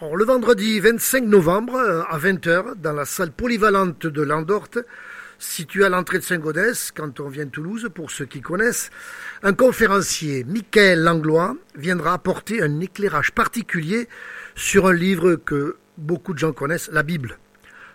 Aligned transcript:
le 0.00 0.24
vendredi 0.24 0.78
25 0.78 1.24
novembre 1.24 1.74
euh, 1.74 2.02
à 2.08 2.18
20h, 2.18 2.76
dans 2.76 2.92
la 2.92 3.04
salle 3.04 3.32
polyvalente 3.32 4.06
de 4.06 4.22
Landorte, 4.22 4.78
située 5.40 5.84
à 5.84 5.88
l'entrée 5.88 6.18
de 6.18 6.22
Saint-Gaudens, 6.22 6.92
quand 6.94 7.18
on 7.20 7.28
vient 7.28 7.46
de 7.46 7.50
Toulouse, 7.50 7.88
pour 7.92 8.10
ceux 8.10 8.24
qui 8.24 8.40
connaissent, 8.40 8.90
un 9.42 9.52
conférencier, 9.52 10.44
Michael 10.44 11.02
Langlois, 11.02 11.56
viendra 11.74 12.12
apporter 12.12 12.62
un 12.62 12.80
éclairage 12.80 13.32
particulier 13.32 14.08
sur 14.54 14.86
un 14.86 14.92
livre 14.92 15.34
que 15.34 15.76
beaucoup 15.96 16.32
de 16.32 16.38
gens 16.38 16.52
connaissent, 16.52 16.90
la 16.92 17.02
Bible. 17.02 17.38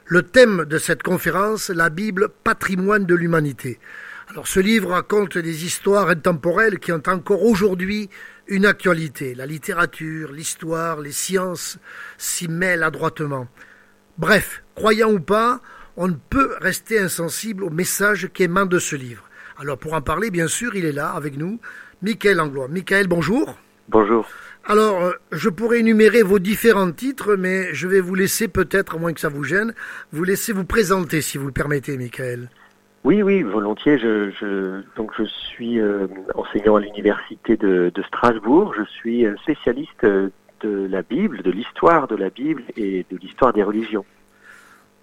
Le 0.05 0.23
thème 0.23 0.65
de 0.65 0.77
cette 0.77 1.03
conférence, 1.03 1.69
la 1.69 1.89
Bible, 1.89 2.27
patrimoine 2.43 3.05
de 3.05 3.15
l'humanité. 3.15 3.79
Alors 4.29 4.47
ce 4.47 4.59
livre 4.59 4.89
raconte 4.89 5.37
des 5.37 5.65
histoires 5.65 6.09
intemporelles 6.09 6.79
qui 6.79 6.91
ont 6.91 7.03
encore 7.07 7.43
aujourd'hui 7.43 8.09
une 8.47 8.65
actualité. 8.65 9.35
La 9.35 9.45
littérature, 9.45 10.31
l'histoire, 10.31 10.99
les 10.99 11.11
sciences 11.11 11.77
s'y 12.17 12.47
mêlent 12.47 12.83
adroitement. 12.83 13.47
Bref, 14.17 14.63
croyant 14.75 15.11
ou 15.11 15.19
pas, 15.19 15.59
on 15.97 16.07
ne 16.07 16.15
peut 16.29 16.55
rester 16.61 16.99
insensible 16.99 17.63
au 17.63 17.69
message 17.69 18.29
qui 18.33 18.43
émane 18.43 18.69
de 18.69 18.79
ce 18.79 18.95
livre. 18.95 19.23
Alors 19.57 19.77
pour 19.77 19.93
en 19.93 20.01
parler, 20.01 20.31
bien 20.31 20.47
sûr, 20.47 20.75
il 20.75 20.85
est 20.85 20.91
là 20.91 21.11
avec 21.11 21.37
nous, 21.37 21.59
Michael 22.01 22.39
Anglois. 22.39 22.67
Michael, 22.67 23.07
bonjour. 23.07 23.57
Bonjour. 23.89 24.27
Alors, 24.65 25.03
euh, 25.03 25.11
je 25.31 25.49
pourrais 25.49 25.79
énumérer 25.79 26.23
vos 26.23 26.39
différents 26.39 26.91
titres, 26.91 27.35
mais 27.35 27.73
je 27.73 27.87
vais 27.87 27.99
vous 27.99 28.15
laisser 28.15 28.47
peut-être, 28.47 28.95
à 28.95 28.97
moins 28.97 29.11
que 29.11 29.19
ça 29.19 29.27
vous 29.27 29.43
gêne, 29.43 29.73
vous 30.13 30.23
laisser 30.23 30.53
vous 30.53 30.63
présenter, 30.63 31.21
si 31.21 31.37
vous 31.37 31.47
le 31.47 31.51
permettez, 31.51 31.97
Michael. 31.97 32.49
Oui, 33.03 33.21
oui, 33.21 33.43
volontiers. 33.43 33.97
Je, 33.97 34.31
je 34.31 34.81
donc 34.95 35.11
je 35.17 35.23
suis 35.25 35.79
euh, 35.79 36.07
enseignant 36.35 36.77
à 36.77 36.79
l'université 36.79 37.57
de, 37.57 37.91
Strasbourg. 38.07 38.73
Je 38.77 38.83
suis 38.83 39.25
spécialiste 39.41 40.05
de 40.05 40.31
la 40.87 41.01
Bible, 41.01 41.41
de 41.41 41.51
l'histoire 41.51 42.07
de 42.07 42.15
la 42.15 42.29
Bible 42.29 42.63
et 42.77 43.05
de 43.09 43.17
l'histoire 43.17 43.53
des 43.53 43.63
religions. 43.63 44.05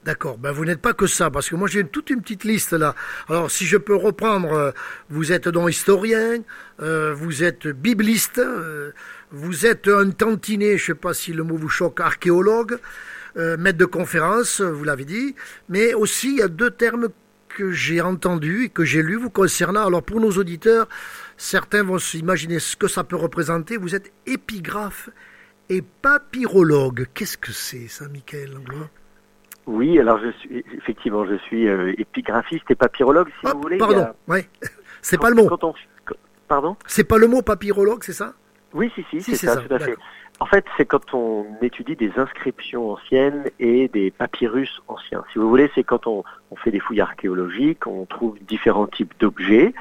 D'accord. 0.03 0.39
Ben 0.39 0.51
vous 0.51 0.65
n'êtes 0.65 0.81
pas 0.81 0.95
que 0.95 1.07
ça, 1.07 1.31
parce 1.31 1.51
que 1.51 1.57
moi 1.57 1.69
j'ai 1.69 1.85
toute 1.85 2.09
une 2.09 2.23
petite 2.23 2.45
liste 2.45 2.73
là. 2.73 2.95
Alors 3.29 3.51
si 3.51 3.67
je 3.67 3.77
peux 3.77 3.95
reprendre, 3.95 4.51
euh, 4.53 4.71
vous 5.11 5.31
êtes 5.31 5.47
donc 5.49 5.69
historien, 5.69 6.39
euh, 6.81 7.13
vous 7.13 7.45
êtes 7.45 7.69
bibliste, 7.69 8.39
euh, 8.39 8.93
vous 9.31 9.67
êtes 9.67 9.89
un 9.89 10.11
tantinet, 10.11 10.79
je 10.79 10.87
sais 10.87 10.95
pas 10.95 11.13
si 11.13 11.35
le 11.35 11.43
mot 11.43 11.57
vous 11.57 11.69
choque, 11.69 12.01
archéologue, 12.01 12.79
maître 13.37 13.79
de 13.79 13.85
conférence, 13.85 14.61
vous 14.61 14.85
l'avez 14.85 15.05
dit, 15.05 15.37
mais 15.69 15.95
aussi 15.95 16.31
il 16.31 16.39
y 16.39 16.43
a 16.43 16.49
deux 16.49 16.71
termes 16.71 17.09
que 17.57 17.73
j'ai 17.73 18.01
entendus 18.01 18.65
et 18.65 18.69
que 18.69 18.85
j'ai 18.85 19.03
lus 19.03 19.17
vous 19.17 19.31
concernant. 19.31 19.87
Alors 19.87 20.03
pour 20.03 20.21
nos 20.21 20.31
auditeurs, 20.33 20.89
certains 21.37 21.83
vont 21.83 21.99
s'imaginer 21.99 22.59
ce 22.59 22.77
que 22.77 22.89
ça 22.89 23.05
peut 23.05 23.17
représenter. 23.17 23.77
Vous 23.77 23.95
êtes 23.95 24.13
épigraphe 24.27 25.11
et 25.69 25.83
papyrologue. 25.83 27.07
Qu'est-ce 27.15 27.39
que 27.39 27.53
c'est 27.53 27.89
ça, 27.89 28.09
Michael 28.09 28.53
Langlois? 28.53 28.89
Oui, 29.67 29.99
alors 29.99 30.19
je 30.19 30.31
suis 30.39 30.65
effectivement 30.77 31.25
je 31.27 31.37
suis 31.37 31.69
euh, 31.69 31.93
épigraphiste 31.99 32.65
et 32.71 32.75
papyrologue, 32.75 33.29
si 33.29 33.47
ah, 33.47 33.53
vous 33.55 33.63
voulez. 33.63 33.79
Pardon, 33.79 34.09
ouais. 34.29 34.49
C'est 35.03 35.19
pas 35.19 35.31
le 35.31 35.37
mot. 35.37 35.49
Pardon? 36.49 36.77
C'est 36.87 37.05
pas 37.05 37.17
le 37.17 37.29
mot 37.29 37.43
papyrologue, 37.43 38.03
c'est 38.03 38.13
ça? 38.13 38.35
Oui, 38.75 38.91
si, 38.95 39.05
si, 39.09 39.21
c'est 39.23 39.47
ça, 39.47 39.55
ça, 39.55 39.61
tout 39.63 39.73
à 39.73 39.79
fait. 39.79 39.97
En 40.41 40.47
fait, 40.47 40.65
c'est 40.79 40.87
quand 40.87 41.13
on 41.13 41.45
étudie 41.61 41.97
des 41.97 42.13
inscriptions 42.17 42.93
anciennes 42.93 43.45
et 43.59 43.89
des 43.89 44.11
papyrus 44.11 44.81
anciens. 44.89 45.23
Si 45.33 45.39
vous 45.39 45.49
voulez, 45.49 45.71
c'est 45.75 45.85
quand 45.85 46.07
on, 46.07 46.25
fait 46.65 46.71
des 46.71 46.81
fouilles 46.81 47.03
archéologiques, 47.03 47.87
on 47.87 48.07
trouve 48.07 48.39
différents 48.49 48.87
types 48.87 49.13
d'objets, 49.21 49.75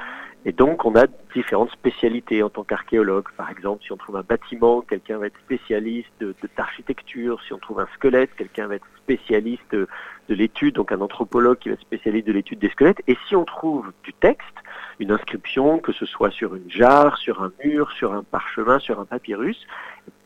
et 0.44 0.52
donc 0.52 0.84
on 0.84 0.94
a 0.96 1.06
différentes 1.34 1.70
spécialités 1.70 2.42
en 2.42 2.50
tant 2.50 2.62
qu'archéologue. 2.62 3.24
Par 3.38 3.50
exemple, 3.50 3.82
si 3.84 3.92
on 3.92 3.96
trouve 3.96 4.16
un 4.16 4.22
bâtiment, 4.22 4.82
quelqu'un 4.82 5.16
va 5.16 5.26
être 5.26 5.38
spécialiste 5.44 6.12
d'architecture. 6.56 7.40
Si 7.46 7.54
on 7.54 7.58
trouve 7.58 7.80
un 7.80 7.88
squelette, 7.94 8.34
quelqu'un 8.36 8.66
va 8.66 8.76
être 8.76 8.86
spécialiste 8.98 9.64
de, 9.72 9.88
de 10.28 10.34
l'étude, 10.34 10.74
donc 10.74 10.92
un 10.92 11.00
anthropologue 11.00 11.58
qui 11.58 11.70
va 11.70 11.74
être 11.74 11.80
spécialiste 11.80 12.26
de 12.26 12.32
l'étude 12.32 12.58
des 12.58 12.68
squelettes. 12.68 13.02
Et 13.06 13.16
si 13.28 13.34
on 13.34 13.44
trouve 13.44 13.92
du 14.04 14.12
texte, 14.12 14.46
une 15.00 15.10
inscription, 15.10 15.78
que 15.78 15.92
ce 15.92 16.06
soit 16.06 16.30
sur 16.30 16.54
une 16.54 16.70
jarre, 16.70 17.16
sur 17.18 17.42
un 17.42 17.50
mur, 17.64 17.90
sur 17.92 18.12
un 18.12 18.22
parchemin, 18.22 18.78
sur 18.78 19.00
un 19.00 19.04
papyrus, 19.06 19.66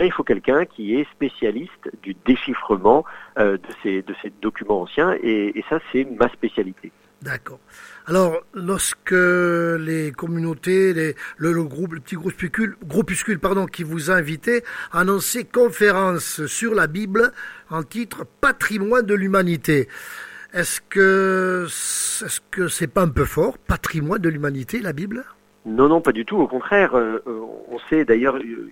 il 0.01 0.13
faut 0.13 0.25
quelqu'un 0.25 0.65
qui 0.65 0.97
est 0.97 1.09
spécialiste 1.13 1.91
du 2.03 2.17
déchiffrement 2.27 3.05
euh, 3.39 3.57
de, 3.57 4.15
ces, 4.23 4.33
documents 4.43 4.83
anciens, 4.83 5.17
et, 5.23 5.65
ça, 5.69 5.79
c'est 5.93 6.05
ma 6.05 6.29
spécialité. 6.29 6.93
D'accord. 7.23 7.61
Alors, 8.07 8.43
lorsque 8.53 9.13
les 9.13 10.13
communautés, 10.13 11.15
le, 11.39 11.65
groupe, 11.65 11.95
le 11.95 12.01
petit 12.01 12.17
groupuscule, 12.17 13.39
pardon, 13.39 13.65
qui 13.67 13.83
vous 13.83 14.11
a 14.11 14.15
invité, 14.15 14.63
a 14.93 15.05
conférence 15.51 16.45
sur 16.47 16.75
la 16.75 16.87
Bible 16.87 17.33
en 17.71 17.83
titre 17.83 18.27
Patrimoine 18.41 19.07
de 19.07 19.15
l'humanité. 19.15 19.89
Est-ce 20.55 20.81
que 20.81 21.65
est-ce 21.65 22.41
que 22.53 22.69
c'est 22.69 22.87
pas 22.87 23.03
un 23.03 23.09
peu 23.09 23.25
fort, 23.25 23.59
patrimoine 23.59 24.21
de 24.21 24.29
l'humanité, 24.29 24.79
la 24.79 24.93
Bible? 24.93 25.25
Non, 25.67 25.89
non, 25.89 26.01
pas 26.01 26.13
du 26.13 26.25
tout. 26.25 26.37
Au 26.37 26.47
contraire, 26.47 26.95
euh, 26.95 27.19
on 27.27 27.79
sait 27.91 28.05
d'ailleurs, 28.05 28.39
il 28.39 28.71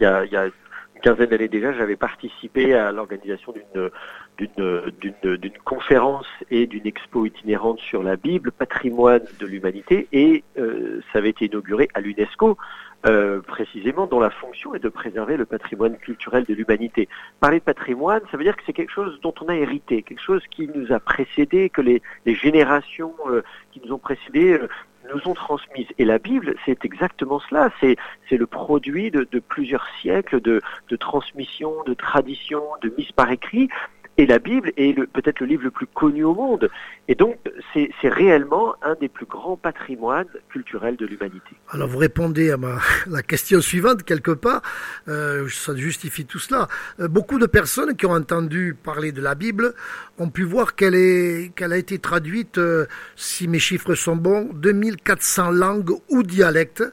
y 0.00 0.04
a, 0.04 0.24
y 0.24 0.36
a 0.36 0.46
une 0.46 1.00
quinzaine 1.00 1.28
d'années 1.28 1.46
déjà, 1.46 1.72
j'avais 1.72 1.94
participé 1.94 2.74
à 2.74 2.90
l'organisation 2.90 3.52
d'une 3.52 3.90
d'une 4.38 5.58
conférence 5.64 6.26
et 6.50 6.66
d'une 6.66 6.86
expo 6.86 7.26
itinérante 7.26 7.78
sur 7.78 8.02
la 8.02 8.16
Bible, 8.16 8.50
patrimoine 8.50 9.22
de 9.38 9.46
l'humanité, 9.46 10.08
et 10.12 10.42
euh, 10.58 11.00
ça 11.12 11.18
avait 11.18 11.30
été 11.30 11.44
inauguré 11.44 11.88
à 11.94 12.00
l'UNESCO. 12.00 12.56
Euh, 13.04 13.40
précisément 13.40 14.06
dont 14.06 14.20
la 14.20 14.30
fonction 14.30 14.76
est 14.76 14.78
de 14.78 14.88
préserver 14.88 15.36
le 15.36 15.44
patrimoine 15.44 15.96
culturel 15.96 16.44
de 16.44 16.54
l'humanité. 16.54 17.08
Parler 17.40 17.58
de 17.58 17.64
patrimoine, 17.64 18.20
ça 18.30 18.36
veut 18.36 18.44
dire 18.44 18.56
que 18.56 18.62
c'est 18.64 18.72
quelque 18.72 18.92
chose 18.92 19.18
dont 19.22 19.34
on 19.40 19.48
a 19.48 19.56
hérité, 19.56 20.04
quelque 20.04 20.22
chose 20.22 20.42
qui 20.52 20.68
nous 20.72 20.92
a 20.92 21.00
précédé, 21.00 21.68
que 21.68 21.80
les, 21.80 22.00
générations 22.26 23.12
euh, 23.26 23.42
qui 23.72 23.82
nous 23.84 23.92
ont 23.92 23.98
précédés 23.98 24.52
euh, 24.52 24.68
nous 25.12 25.28
ont 25.28 25.34
transmises. 25.34 25.88
Et 25.98 26.04
la 26.04 26.18
Bible, 26.18 26.54
c'est 26.64 26.84
exactement 26.84 27.40
cela. 27.40 27.70
C'est, 27.80 27.96
c'est 28.28 28.36
le 28.36 28.46
produit 28.46 29.10
de, 29.10 29.26
de 29.28 29.40
plusieurs 29.40 29.88
siècles 30.00 30.40
de, 30.40 30.62
de 30.88 30.96
transmission, 30.96 31.72
de 31.84 31.94
tradition, 31.94 32.62
de 32.82 32.94
mise 32.96 33.10
par 33.10 33.32
écrit 33.32 33.68
et 34.18 34.26
la 34.26 34.38
Bible 34.38 34.72
est 34.76 34.94
peut-être 35.06 35.40
le 35.40 35.46
livre 35.46 35.64
le 35.64 35.70
plus 35.70 35.86
connu 35.86 36.22
au 36.24 36.34
monde. 36.34 36.70
Et 37.08 37.14
donc, 37.14 37.38
c'est 37.72 38.08
réellement 38.08 38.74
un 38.82 38.94
des 38.94 39.08
plus 39.08 39.26
grands 39.26 39.56
patrimoines 39.56 40.28
culturels 40.50 40.96
de 40.96 41.06
l'humanité. 41.06 41.56
Alors, 41.70 41.88
vous 41.88 41.98
répondez 41.98 42.50
à 42.50 42.56
ma, 42.56 42.78
la 43.06 43.22
question 43.22 43.60
suivante, 43.60 44.02
quelque 44.02 44.30
part. 44.30 44.62
Euh, 45.08 45.48
ça 45.48 45.74
justifie 45.74 46.26
tout 46.26 46.38
cela. 46.38 46.68
Euh, 47.00 47.08
beaucoup 47.08 47.38
de 47.38 47.46
personnes 47.46 47.96
qui 47.96 48.06
ont 48.06 48.12
entendu 48.12 48.76
parler 48.80 49.12
de 49.12 49.22
la 49.22 49.34
Bible 49.34 49.74
ont 50.18 50.28
pu 50.28 50.44
voir 50.44 50.74
qu'elle 50.74 51.50
qu'elle 51.54 51.72
a 51.72 51.78
été 51.78 51.98
traduite, 51.98 52.58
euh, 52.58 52.86
si 53.16 53.48
mes 53.48 53.58
chiffres 53.58 53.94
sont 53.94 54.16
bons, 54.16 54.50
2400 54.52 55.50
langues 55.50 55.92
ou 56.10 56.22
dialectes. 56.22 56.84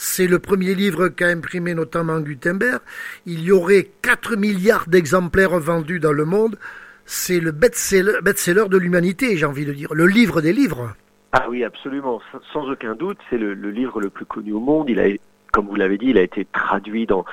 C'est 0.00 0.28
le 0.28 0.38
premier 0.38 0.76
livre 0.76 1.08
qu'a 1.08 1.26
imprimé 1.26 1.74
notamment 1.74 2.20
Gutenberg. 2.20 2.78
Il 3.26 3.42
y 3.42 3.50
aurait 3.50 3.88
4 4.02 4.36
milliards 4.36 4.86
d'exemplaires 4.86 5.58
vendus 5.58 5.98
dans 5.98 6.12
le 6.12 6.24
monde. 6.24 6.56
C'est 7.04 7.40
le 7.40 7.50
best-seller 7.50 8.20
best 8.22 8.48
de 8.48 8.78
l'humanité, 8.78 9.36
j'ai 9.36 9.44
envie 9.44 9.64
de 9.64 9.72
dire, 9.72 9.92
le 9.92 10.06
livre 10.06 10.40
des 10.40 10.52
livres. 10.52 10.94
Ah 11.32 11.46
oui, 11.50 11.64
absolument, 11.64 12.20
sans 12.52 12.70
aucun 12.70 12.94
doute, 12.94 13.18
c'est 13.28 13.38
le, 13.38 13.54
livre 13.54 14.00
le 14.00 14.08
plus 14.08 14.24
connu 14.24 14.52
au 14.52 14.60
monde. 14.60 14.88
Il 14.88 15.00
a 15.00 15.08
comme 15.52 15.66
vous 15.66 15.74
l'avez 15.74 15.98
dit, 15.98 16.06
il 16.06 16.18
a 16.18 16.22
été 16.22 16.44
traduit 16.44 17.06
dans, 17.06 17.24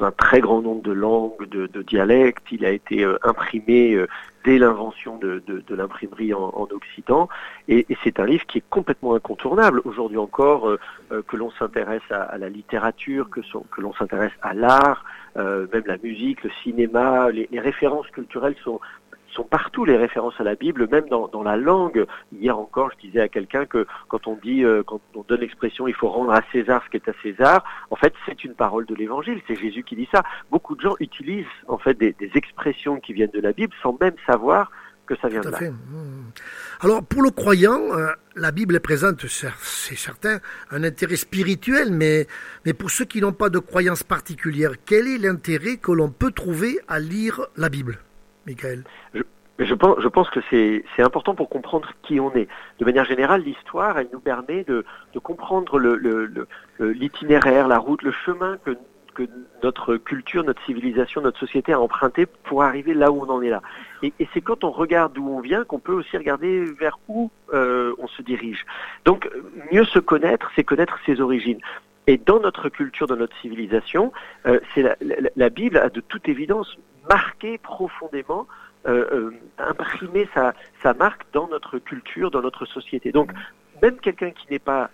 un 0.00 0.10
très 0.10 0.40
grand 0.40 0.62
nombre 0.62 0.82
de 0.82 0.92
langues, 0.92 1.48
de, 1.48 1.82
dialectes. 1.82 2.44
Il 2.50 2.64
a 2.64 2.70
été 2.70 3.04
euh, 3.04 3.18
imprimé 3.22 3.94
euh, 3.94 4.06
dès 4.44 4.58
l'invention 4.58 5.18
de, 5.18 5.42
l'imprimerie 5.70 6.34
en, 6.34 6.52
en, 6.54 6.68
Occident. 6.70 7.28
Et, 7.68 7.86
c'est 8.04 8.20
un 8.20 8.26
livre 8.26 8.46
qui 8.46 8.58
est 8.58 8.64
complètement 8.70 9.14
incontournable. 9.14 9.80
Aujourd'hui 9.84 10.18
encore, 10.18 10.68
euh, 10.68 10.78
que 11.26 11.36
l'on 11.36 11.50
s'intéresse 11.50 12.02
à, 12.10 12.36
la 12.38 12.48
littérature, 12.48 13.28
que, 13.30 13.40
l'on 13.80 13.94
s'intéresse 13.94 14.32
à 14.42 14.54
l'art, 14.54 15.04
même 15.36 15.84
la 15.86 15.96
musique, 15.96 16.42
le 16.44 16.50
cinéma, 16.62 17.30
les 17.30 17.60
références 17.60 18.06
culturelles 18.08 18.56
sont, 18.62 18.80
sont 19.32 19.44
partout 19.44 19.84
les 19.84 19.96
références 19.96 20.34
à 20.38 20.44
la 20.44 20.54
Bible, 20.54 20.88
même 20.90 21.08
dans, 21.08 21.28
dans 21.28 21.42
la 21.42 21.56
langue. 21.56 22.06
Hier 22.32 22.58
encore, 22.58 22.90
je 22.92 23.06
disais 23.06 23.20
à 23.20 23.28
quelqu'un 23.28 23.66
que 23.66 23.86
quand 24.08 24.26
on 24.26 24.36
dit, 24.36 24.64
euh, 24.64 24.82
quand 24.86 25.00
on 25.14 25.22
donne 25.22 25.40
l'expression 25.40 25.88
il 25.88 25.94
faut 25.94 26.08
rendre 26.08 26.32
à 26.32 26.42
César 26.52 26.82
ce 26.84 26.90
qui 26.90 26.96
est 26.96 27.08
à 27.08 27.14
César, 27.22 27.64
en 27.90 27.96
fait 27.96 28.14
c'est 28.26 28.44
une 28.44 28.54
parole 28.54 28.86
de 28.86 28.94
l'Évangile, 28.94 29.40
c'est 29.46 29.56
Jésus 29.56 29.82
qui 29.82 29.96
dit 29.96 30.08
ça. 30.12 30.22
Beaucoup 30.50 30.74
de 30.74 30.80
gens 30.80 30.94
utilisent 31.00 31.46
en 31.68 31.78
fait 31.78 31.98
des, 31.98 32.12
des, 32.12 32.30
expressions 32.34 33.00
qui 33.00 33.12
viennent 33.12 33.30
de 33.30 33.40
la 33.40 33.52
Bible 33.52 33.74
sans 33.82 33.96
même 34.00 34.14
savoir 34.26 34.70
que 35.06 35.16
ça 35.16 35.28
vient 35.28 35.40
Tout 35.40 35.48
de 35.48 35.52
là. 35.52 35.58
Fait. 35.58 35.72
Alors 36.80 37.02
pour 37.04 37.22
le 37.22 37.30
croyant, 37.30 37.80
euh, 37.92 38.08
la 38.36 38.50
Bible 38.50 38.80
présente, 38.80 39.26
c'est 39.26 39.96
certain, 39.96 40.38
un 40.70 40.84
intérêt 40.84 41.16
spirituel, 41.16 41.92
mais, 41.92 42.26
mais 42.64 42.72
pour 42.72 42.90
ceux 42.90 43.04
qui 43.04 43.20
n'ont 43.20 43.32
pas 43.32 43.50
de 43.50 43.58
croyance 43.58 44.02
particulière, 44.02 44.72
quel 44.84 45.06
est 45.06 45.18
l'intérêt 45.18 45.76
que 45.76 45.92
l'on 45.92 46.10
peut 46.10 46.30
trouver 46.30 46.78
à 46.88 46.98
lire 46.98 47.46
la 47.56 47.68
Bible? 47.68 47.98
Michael 48.46 48.84
je, 49.58 49.74
pense, 49.74 50.30
que 50.30 50.40
c'est 50.50 51.02
important 51.02 51.34
pour 51.34 51.48
comprendre 51.48 51.90
qui 52.02 52.20
on 52.20 52.34
est. 52.34 52.48
De 52.78 52.84
manière 52.84 53.04
générale, 53.04 53.42
l'histoire, 53.42 53.98
elle 53.98 54.08
nous 54.12 54.20
permet 54.20 54.64
de, 54.64 54.84
comprendre 55.22 55.78
l'itinéraire, 56.80 57.68
la 57.68 57.78
route, 57.78 58.02
le 58.02 58.12
chemin 58.12 58.58
que, 58.64 58.76
que 59.14 59.24
notre 59.62 59.96
culture, 59.96 60.44
notre 60.44 60.64
civilisation, 60.64 61.20
notre 61.20 61.38
société 61.38 61.72
a 61.72 61.80
emprunté 61.80 62.26
pour 62.26 62.62
arriver 62.62 62.94
là 62.94 63.12
où 63.12 63.22
on 63.22 63.28
en 63.28 63.42
est 63.42 63.50
là. 63.50 63.62
Et, 64.02 64.12
c'est 64.32 64.40
quand 64.40 64.64
on 64.64 64.70
regarde 64.70 65.12
d'où 65.12 65.28
on 65.28 65.40
vient 65.40 65.64
qu'on 65.64 65.78
peut 65.78 65.92
aussi 65.92 66.16
regarder 66.16 66.64
vers 66.64 66.98
où 67.08 67.30
euh, 67.52 67.94
on 67.98 68.08
se 68.08 68.22
dirige. 68.22 68.64
Donc, 69.04 69.28
mieux 69.70 69.84
se 69.84 69.98
connaître, 69.98 70.50
c'est 70.56 70.64
connaître 70.64 70.98
ses 71.06 71.20
origines. 71.20 71.60
Et 72.06 72.18
dans 72.18 72.40
notre 72.40 72.68
culture, 72.68 73.06
dans 73.06 73.16
notre 73.16 73.36
civilisation, 73.38 74.12
euh, 74.46 74.58
c'est 74.74 74.82
la, 75.36 75.50
Bible 75.50 75.76
a 75.76 75.88
de 75.88 76.00
toute 76.00 76.28
évidence 76.28 76.76
marqué 77.08 77.58
profondément, 77.58 78.46
euh, 78.86 79.06
euh, 79.12 79.30
imprimé 79.58 80.28
sa, 80.34 80.54
marque 80.94 81.24
dans 81.32 81.46
notre 81.48 81.78
culture, 81.78 82.30
dans 82.30 82.42
notre 82.42 82.66
société. 82.66 83.12
Donc, 83.12 83.30
même 83.82 83.98
quelqu'un 83.98 84.30
qui 84.30 84.46
n'est 84.50 84.60
pas 84.60 84.90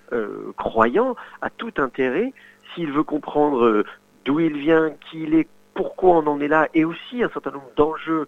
croyant 0.56 1.14
a 1.42 1.50
tout 1.50 1.72
intérêt, 1.76 2.32
s'il 2.74 2.92
veut 2.92 3.02
comprendre 3.02 3.84
d'où 4.24 4.40
il 4.40 4.56
vient, 4.56 4.90
qui 5.10 5.22
il 5.24 5.34
est, 5.34 5.48
pourquoi 5.74 6.16
on 6.16 6.26
en 6.26 6.40
est 6.40 6.48
là, 6.48 6.68
et 6.74 6.84
aussi 6.84 7.22
un 7.22 7.28
certain 7.28 7.50
nombre 7.50 7.70
d'enjeux 7.76 8.26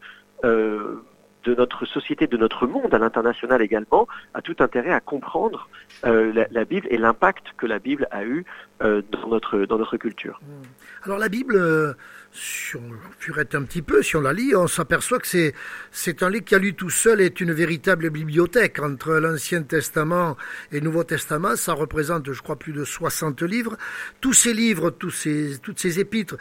de 1.45 1.55
notre 1.55 1.87
société, 1.87 2.27
de 2.27 2.37
notre 2.37 2.67
monde, 2.67 2.93
à 2.93 2.99
l'international 2.99 3.63
également, 3.63 4.07
a 4.35 4.43
tout 4.43 4.57
intérêt 4.61 4.93
à 4.93 5.01
comprendre 5.01 5.69
euh, 6.05 6.45
la, 6.51 6.65
Bible 6.65 6.87
et 6.91 6.99
l'impact 6.99 7.47
que 7.57 7.67
la 7.67 7.79
Bible 7.79 8.07
a 8.11 8.25
eu 8.25 8.45
euh, 8.83 9.03
dans, 9.11 9.29
notre, 9.29 9.61
dans 9.61 9.79
notre 9.79 9.97
culture. 9.97 10.41
Hmm. 10.43 10.63
Alors 11.05 11.19
la 11.19 11.29
Bible, 11.29 11.57
euh, 11.57 11.95
si 12.33 12.77
on 12.77 12.93
furette 13.19 13.55
un 13.55 13.63
petit 13.63 13.83
peu, 13.83 14.03
si 14.03 14.17
on 14.17 14.21
la 14.21 14.33
lit, 14.33 14.55
on 14.55 14.67
s'aperçoit 14.67 15.19
que 15.19 15.27
c'est, 15.27 16.23
un 16.23 16.31
livre 16.31 16.45
qui 16.45 16.55
a 16.55 16.59
lu 16.59 16.75
tout 16.75 16.91
seul 16.91 17.21
est 17.21 17.41
une 17.41 17.53
véritable 17.53 18.11
bibliothèque. 18.11 18.79
Entre 18.81 19.15
l'Ancien 19.15 19.63
Testament 19.63 20.37
et 20.73 20.81
le 20.81 20.85
Nouveau 20.85 21.05
Testament, 21.05 21.57
ça 21.57 21.73
représente, 21.73 22.33
je 22.33 22.43
crois, 22.43 22.57
plus 22.57 22.73
de 22.73 22.85
60 22.85 23.43
livres. 23.43 23.77
Tous 24.21 24.35
ces 24.35 24.53
livres, 24.53 24.91
tous 24.91 25.11
ces, 25.11 25.59
toutes 25.63 25.79
ces 25.79 26.01
épîtres, 26.01 26.37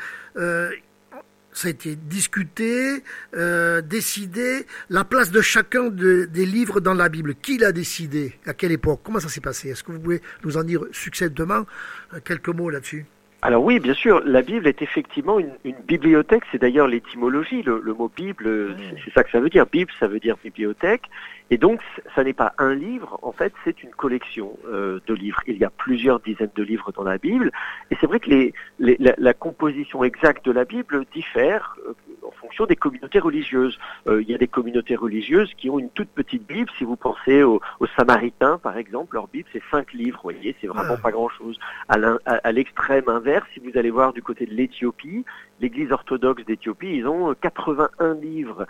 ça 1.52 1.68
a 1.68 1.72
été 1.72 1.96
discuté, 1.96 3.04
euh, 3.36 3.82
décidé, 3.82 4.66
la 4.90 5.04
place 5.04 5.32
de 5.32 5.42
chacun 5.42 5.90
des 5.90 6.46
livres 6.46 6.80
dans 6.80 6.94
la 6.94 7.10
Bible. 7.10 7.36
Qui 7.36 7.58
l'a 7.58 7.72
décidé? 7.72 8.36
À 8.46 8.54
quelle 8.54 8.72
époque? 8.72 9.02
Comment 9.04 9.20
ça 9.20 9.30
s'est 9.30 9.42
passé? 9.42 9.70
Est-ce 9.70 9.84
que 9.84 9.92
vous 9.92 10.00
pouvez 10.00 10.22
nous 10.44 10.58
en 10.58 10.64
dire 10.64 10.86
succinctement 10.92 11.66
euh, 12.14 12.20
quelques 12.24 12.50
mots 12.50 12.70
là-dessus 12.70 13.06
alors 13.42 13.64
oui, 13.64 13.80
bien 13.80 13.94
sûr, 13.94 14.22
la 14.26 14.42
Bible 14.42 14.68
est 14.68 14.82
effectivement 14.82 15.40
une, 15.40 15.54
bibliothèque, 15.88 16.44
c'est 16.52 16.60
d'ailleurs 16.62 16.88
l'étymologie, 16.88 17.62
le, 17.62 17.94
mot 17.94 18.12
Bible, 18.14 18.76
c'est 19.06 19.14
ça 19.14 19.24
que 19.24 19.32
ça 19.32 19.40
veut 19.40 19.50
dire. 19.50 19.66
Bible, 19.66 19.92
ça 19.98 20.08
veut 20.08 20.20
dire 20.20 20.36
bibliothèque, 20.44 21.04
et 21.50 21.58
donc 21.58 21.80
ça 22.16 22.24
n'est 22.26 22.34
pas 22.34 22.54
un 22.58 22.76
livre, 22.76 23.18
en 23.22 23.32
fait 23.32 23.54
c'est 23.64 23.82
une 23.82 23.92
collection 23.92 24.58
euh, 24.68 25.00
de 25.08 25.14
livres. 25.14 25.42
Il 25.48 25.58
y 25.58 25.64
a 25.64 25.70
plusieurs 25.70 26.20
dizaines 26.20 26.52
de 26.54 26.64
livres 26.64 26.92
dans 26.92 27.04
la 27.04 27.18
Bible, 27.18 27.52
et 27.92 27.98
c'est 28.02 28.08
vrai 28.08 28.20
que 28.20 28.30
les, 28.30 28.54
la, 28.78 29.34
composition 29.34 30.04
exacte 30.04 30.46
de 30.46 30.52
la 30.52 30.66
Bible 30.66 31.06
diffère 31.14 31.78
euh, 31.88 31.94
fonction 32.40 32.66
des 32.66 32.76
communautés 32.76 33.20
religieuses. 33.20 33.78
Euh, 34.08 34.22
il 34.22 34.30
y 34.30 34.34
a 34.34 34.38
des 34.38 34.48
communautés 34.48 34.96
religieuses 34.96 35.54
qui 35.58 35.70
ont 35.70 35.80
une 35.80 35.90
toute 35.90 36.10
petite 36.10 36.48
Bible, 36.48 36.70
si 36.78 36.84
vous 36.84 36.96
pensez 36.96 37.44
aux, 37.44 37.62
Samaritains 37.98 38.60
par 38.60 38.78
exemple, 38.78 39.16
leur 39.16 39.28
Bible 39.28 39.50
c'est 39.52 39.62
cinq 39.72 39.94
livres, 39.94 40.20
vous 40.24 40.32
voyez, 40.32 40.56
c'est 40.62 40.68
vraiment 40.68 40.98
pas 40.98 41.12
grand-chose. 41.12 41.60
À 41.88 42.52
l'extrême 42.52 43.08
inverse, 43.08 43.46
si 43.54 43.60
vous 43.60 43.78
allez 43.78 43.90
voir 43.90 44.14
du 44.14 44.22
côté 44.22 44.46
de 44.46 44.54
l'Éthiopie, 44.54 45.26
l'Église 45.62 45.92
orthodoxe 45.92 46.46
d'Éthiopie, 46.46 46.98
ils 46.98 47.08
ont 47.08 47.34
81 47.34 48.16
livres. 48.16 48.66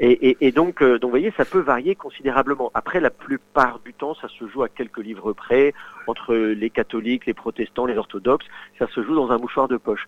Et, 0.00 0.52
donc, 0.52 0.80
euh, 0.80 1.00
donc, 1.00 1.08
vous 1.08 1.10
voyez, 1.10 1.32
ça 1.36 1.44
peut 1.44 1.58
varier 1.58 1.96
considérablement. 1.96 2.70
Après, 2.74 3.00
la 3.00 3.10
plupart 3.10 3.80
du 3.80 3.92
temps, 3.92 4.14
ça 4.14 4.28
se 4.28 4.46
joue 4.46 4.62
à 4.62 4.68
quelques 4.68 4.98
livres 4.98 5.32
près, 5.32 5.74
entre 6.06 6.36
les 6.36 6.70
catholiques, 6.70 7.26
les 7.26 7.34
protestants, 7.34 7.84
les 7.84 7.96
orthodoxes, 7.96 8.46
ça 8.78 8.86
se 8.86 9.02
joue 9.02 9.16
dans 9.16 9.32
un 9.32 9.38
mouchoir 9.38 9.66
de 9.66 9.76
poche. 9.76 10.06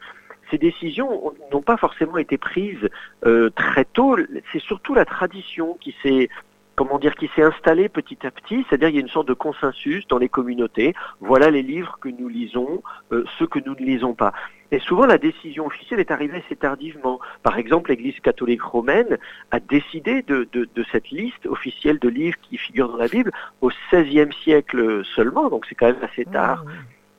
Ces 0.51 0.59
décisions 0.59 1.33
n'ont 1.53 1.63
pas 1.63 1.77
forcément 1.77 2.19
été 2.19 2.39
prises 2.39 2.89
euh, 3.27 3.51
très 3.51 3.85
tôt. 3.85 4.17
C'est 4.53 4.61
surtout 4.61 4.95
la 4.95 5.05
tradition 5.05 5.77
qui 5.81 5.95
s'est 6.03 6.29
comment 6.77 6.99
dire, 6.99 7.15
qui 7.15 7.29
s'est 7.35 7.43
installé 7.43 7.89
petit 7.89 8.19
à 8.27 8.31
petit, 8.31 8.65
c'est-à-dire 8.69 8.89
il 8.89 8.95
y 8.95 8.99
a 8.99 9.03
une 9.03 9.09
sorte 9.09 9.29
de 9.29 9.35
consensus 9.35 10.07
dans 10.09 10.19
les 10.19 10.29
communautés. 10.29 10.95
Voilà 11.21 11.51
les 11.51 11.63
livres 11.63 11.99
que 12.01 12.09
nous 12.09 12.29
lisons, 12.29 12.83
euh, 13.13 13.25
ceux 13.39 13.47
que 13.47 13.59
nous 13.59 13.75
ne 13.75 13.85
lisons 13.85 14.15
pas. 14.15 14.33
Et 14.73 14.79
souvent, 14.79 15.05
la 15.05 15.19
décision 15.19 15.67
officielle 15.67 16.01
est 16.01 16.11
arrivée 16.11 16.43
assez 16.47 16.57
tardivement. 16.57 17.19
Par 17.43 17.59
exemple, 17.59 17.91
l'Église 17.91 18.19
catholique 18.21 18.63
romaine 18.63 19.19
a 19.51 19.59
décidé 19.59 20.23
de, 20.23 20.49
cette 20.93 21.11
liste 21.11 21.47
officielle 21.47 21.99
de 21.99 22.09
livres 22.09 22.39
qui 22.43 22.57
figurent 22.57 22.89
dans 22.89 22.97
la 22.97 23.09
Bible 23.09 23.33
au 23.61 23.71
XVIe 23.93 24.33
siècle 24.45 25.05
seulement, 25.05 25.51
donc 25.51 25.67
c'est 25.69 25.75
quand 25.75 25.87
même 25.87 26.03
assez 26.03 26.25
tard. 26.25 26.65
Ah, 26.67 26.71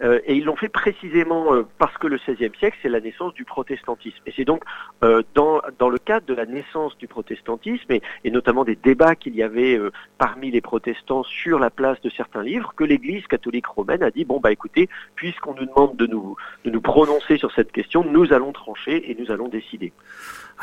euh, 0.04 0.20
et 0.26 0.36
ils 0.36 0.46
l'ont 0.46 0.56
fait 0.56 0.70
précisément 0.70 1.54
euh, 1.54 1.64
parce 1.78 1.98
que 1.98 2.08
le 2.08 2.18
XVIe 2.18 2.52
siècle, 2.58 2.78
c'est 2.82 2.90
la 2.90 3.00
naissance 3.00 3.34
du 3.34 3.46
protestantisme. 3.46 4.18
Et 4.26 4.34
c'est 4.36 4.46
donc 4.46 4.64
euh, 5.04 5.22
dans, 5.36 5.62
le 5.90 5.98
cadre 5.98 6.26
de 6.26 6.34
la 6.34 6.46
naissance 6.46 6.98
du 6.98 7.08
protestantisme, 7.08 7.92
et, 7.92 8.02
et 8.24 8.32
notamment 8.32 8.64
des 8.64 8.76
débats 8.76 9.16
qu'il 9.16 9.36
y 9.36 9.44
avait 9.44 9.80
parmi 10.18 10.52
les 10.52 10.62
protestants 10.62 11.24
sur 11.24 11.60
la 11.60 11.70
place 11.70 12.00
de 12.02 12.10
certains 12.10 12.44
livres, 12.44 12.74
que 12.76 12.84
l'Église 12.84 13.28
catholique 13.28 13.68
romaine 13.68 14.04
a 14.04 14.12
dit, 14.12 14.26
bon, 14.26 14.40
bah 14.40 14.52
écoutez, 14.52 14.90
puisqu'on 15.16 15.54
nous 15.54 15.66
demande 15.66 15.96
de 15.96 16.08
nous, 16.08 16.36
de 16.66 16.70
nous 16.70 16.82
prononcer 16.82 17.38
sur 17.38 17.52
cette 17.54 17.72
question, 17.72 18.04
nous 18.04 18.34
allons 18.34 18.52
trancher 18.52 19.12
et 19.12 19.16
nous 19.20 19.32
allons 19.32 19.50
décider. 19.50 19.94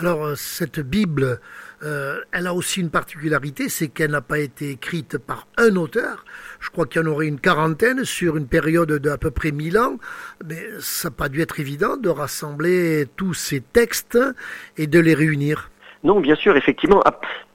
Alors, 0.01 0.37
cette 0.37 0.79
Bible, 0.79 1.41
euh, 1.83 2.21
elle 2.31 2.47
a 2.47 2.55
aussi 2.55 2.81
une 2.81 2.89
particularité, 2.89 3.69
c'est 3.69 3.89
qu'elle 3.89 4.13
n'a 4.13 4.21
pas 4.21 4.39
été 4.39 4.71
écrite 4.71 5.19
par 5.19 5.49
un 5.57 5.75
auteur. 5.75 6.25
Je 6.61 6.71
crois 6.71 6.87
qu'il 6.87 7.03
y 7.03 7.05
en 7.05 7.09
aurait 7.09 7.27
une 7.27 7.41
quarantaine 7.41 8.05
sur 8.05 8.37
une 8.37 8.47
période 8.47 8.93
d'à 8.93 9.19
peu 9.19 9.33
près 9.33 9.51
mille 9.51 9.77
ans. 9.77 9.99
Mais 10.47 10.65
ça 10.79 11.09
n'a 11.09 11.17
pas 11.17 11.29
dû 11.29 11.41
être 11.41 11.59
évident 11.59 11.97
de 11.97 12.11
rassembler 12.11 13.09
tous 13.17 13.35
ces 13.35 13.61
textes 13.61 14.17
et 14.77 14.87
de 14.87 15.01
les 15.01 15.15
réunir. 15.15 15.69
Non, 16.05 16.21
bien 16.21 16.37
sûr, 16.37 16.57
effectivement. 16.57 17.03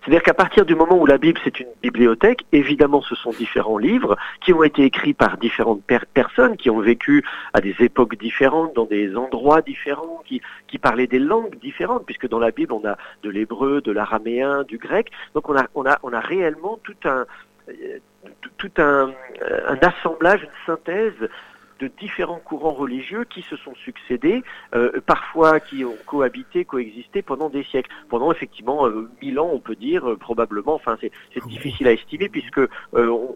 C'est-à-dire 0.01 0.23
qu'à 0.23 0.33
partir 0.33 0.65
du 0.65 0.75
moment 0.75 0.99
où 0.99 1.05
la 1.05 1.17
Bible 1.17 1.39
c'est 1.45 1.61
une 1.61 1.69
bibliothèque, 1.81 2.45
évidemment 2.51 3.01
ce 3.01 3.15
sont 3.15 3.31
différents 3.31 3.77
livres 3.77 4.17
qui 4.41 4.53
ont 4.53 4.63
été 4.63 4.83
écrits 4.83 5.13
par 5.13 5.37
différentes 5.37 5.81
personnes 6.13 6.57
qui 6.57 6.69
ont 6.69 6.81
vécu 6.81 7.23
à 7.53 7.61
des 7.61 7.73
époques 7.79 8.17
différentes, 8.17 8.75
dans 8.75 8.85
des 8.85 9.15
endroits 9.15 9.61
différents, 9.61 10.21
qui, 10.25 10.41
qui 10.67 10.77
parlaient 10.77 11.07
des 11.07 11.19
langues 11.19 11.57
différentes, 11.59 12.05
puisque 12.05 12.27
dans 12.27 12.39
la 12.39 12.51
Bible 12.51 12.73
on 12.73 12.85
a 12.85 12.97
de 13.23 13.29
l'hébreu, 13.29 13.79
de 13.79 13.93
l'araméen, 13.93 14.63
du 14.63 14.77
grec. 14.77 15.09
Donc 15.35 15.47
on 15.47 15.55
a, 15.55 16.19
réellement 16.19 16.79
tout 16.83 16.95
euh, 17.05 17.23
un, 18.77 19.13
un 19.67 19.77
assemblage, 19.81 20.43
une 20.43 20.65
synthèse 20.65 21.29
de 21.83 21.91
différents 21.99 22.39
courants 22.39 22.71
religieux 22.71 23.25
qui 23.25 23.41
se 23.41 23.57
sont 23.57 23.75
succédés, 23.75 24.41
euh, 24.73 25.01
parfois 25.05 25.59
qui 25.59 25.83
ont 25.83 25.97
cohabité, 26.05 26.63
coexisté 26.63 27.21
pendant 27.21 27.49
des 27.49 27.63
siècles. 27.63 27.91
Pendant 28.09 28.31
effectivement 28.31 28.87
euh, 28.87 29.09
mille 29.21 29.37
ans, 29.39 29.49
on 29.51 29.59
peut 29.59 29.75
dire, 29.75 30.09
euh, 30.09 30.15
probablement, 30.15 30.75
enfin 30.75 30.97
c'est 31.01 31.11
difficile 31.47 31.87
à 31.87 31.93
estimer 31.93 32.29
puisque 32.29 32.61
on, 32.93 33.35